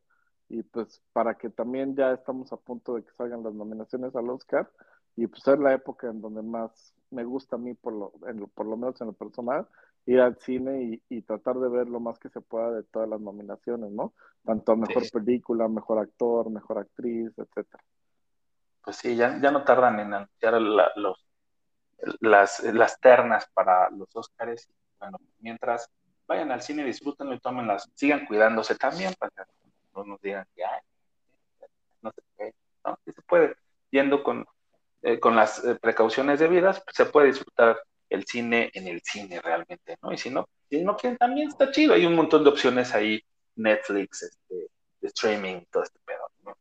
[0.48, 4.30] y pues para que también ya estamos a punto de que salgan las nominaciones al
[4.30, 4.70] Oscar
[5.16, 8.40] y pues es la época en donde más me gusta a mí por lo, en
[8.40, 9.66] lo- por lo menos en lo personal
[10.10, 13.08] ir al cine y, y tratar de ver lo más que se pueda de todas
[13.08, 14.12] las nominaciones, ¿no?
[14.44, 15.10] Tanto a mejor Sí.
[15.12, 17.82] película, mejor actor, mejor actriz, etcétera.
[18.82, 21.24] Pues sí, ya, ya no tardan en anunciar la- los,
[22.20, 24.68] las, las ternas para los Oscars.
[24.98, 25.88] Bueno, mientras
[26.26, 29.42] vayan al cine, disfrútenlo y tómenlas, sigan cuidándose también para que
[29.94, 30.80] no nos digan que "Ay,
[32.02, 32.54] no se puede,
[32.84, 33.56] no, se puede.
[33.90, 34.46] Yendo con,
[35.02, 37.78] eh, con las eh, precauciones debidas, pues, se puede disfrutar
[38.10, 40.12] el cine en el cine realmente, ¿no?
[40.12, 41.94] Y si no, si no quieren, también está chido.
[41.94, 43.22] Hay un montón de opciones ahí,
[43.56, 44.54] Netflix, este,
[45.00, 46.56] de streaming, todo este pedo, ¿no?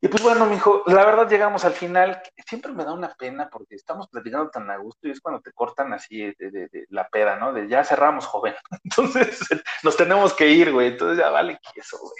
[0.00, 2.22] Y pues bueno, mijo, la verdad llegamos al final.
[2.46, 5.52] Siempre me da una pena porque estamos platicando tan a gusto y es cuando te
[5.52, 7.52] cortan así de, de- de la peda, ¿no?
[7.52, 8.54] De ya cerramos, joven.
[8.84, 9.46] Entonces
[9.82, 10.88] nos tenemos que ir, güey.
[10.88, 12.14] Entonces ya vale que eso, güey.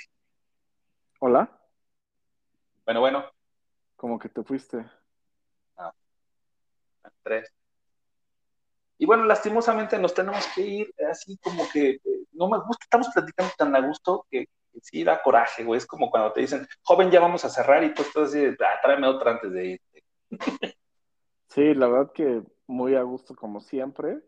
[1.20, 1.48] Hola,
[2.84, 3.24] Bueno, bueno,
[3.96, 4.84] como que te fuiste.
[7.22, 7.50] tres.
[8.98, 12.00] Y bueno, lastimosamente nos tenemos que ir así como que eh,
[12.32, 14.46] no me gusta, estamos platicando tan a gusto que,
[14.82, 15.78] sí da coraje, güey.
[15.78, 18.80] Es como cuando te dicen, joven, ya vamos a cerrar y tú estás así, "Ah,
[18.82, 20.04] tráeme otra antes de irte.
[21.48, 24.20] Sí, la verdad que muy a gusto como siempre.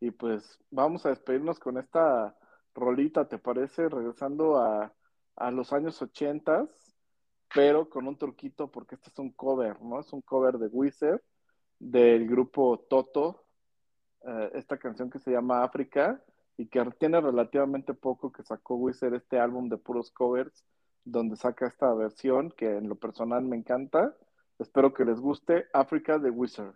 [0.00, 2.36] Y pues vamos a despedirnos con esta
[2.74, 3.88] rolita, ¿te parece?
[3.88, 4.92] Regresando a,
[5.36, 6.68] a los años ochentas,
[7.54, 10.00] pero con un truquito porque este es un cover, ¿no?
[10.00, 11.22] Es un cover de Wizard
[11.78, 13.43] del grupo Toto,
[14.26, 16.22] eh, esta canción que se llama África
[16.56, 20.64] y que tiene relativamente poco que sacó Wizard este álbum de puros covers,
[21.04, 24.16] donde saca esta versión que en lo personal me encanta.
[24.58, 25.66] Espero que les guste.
[25.72, 26.74] África de Wizard.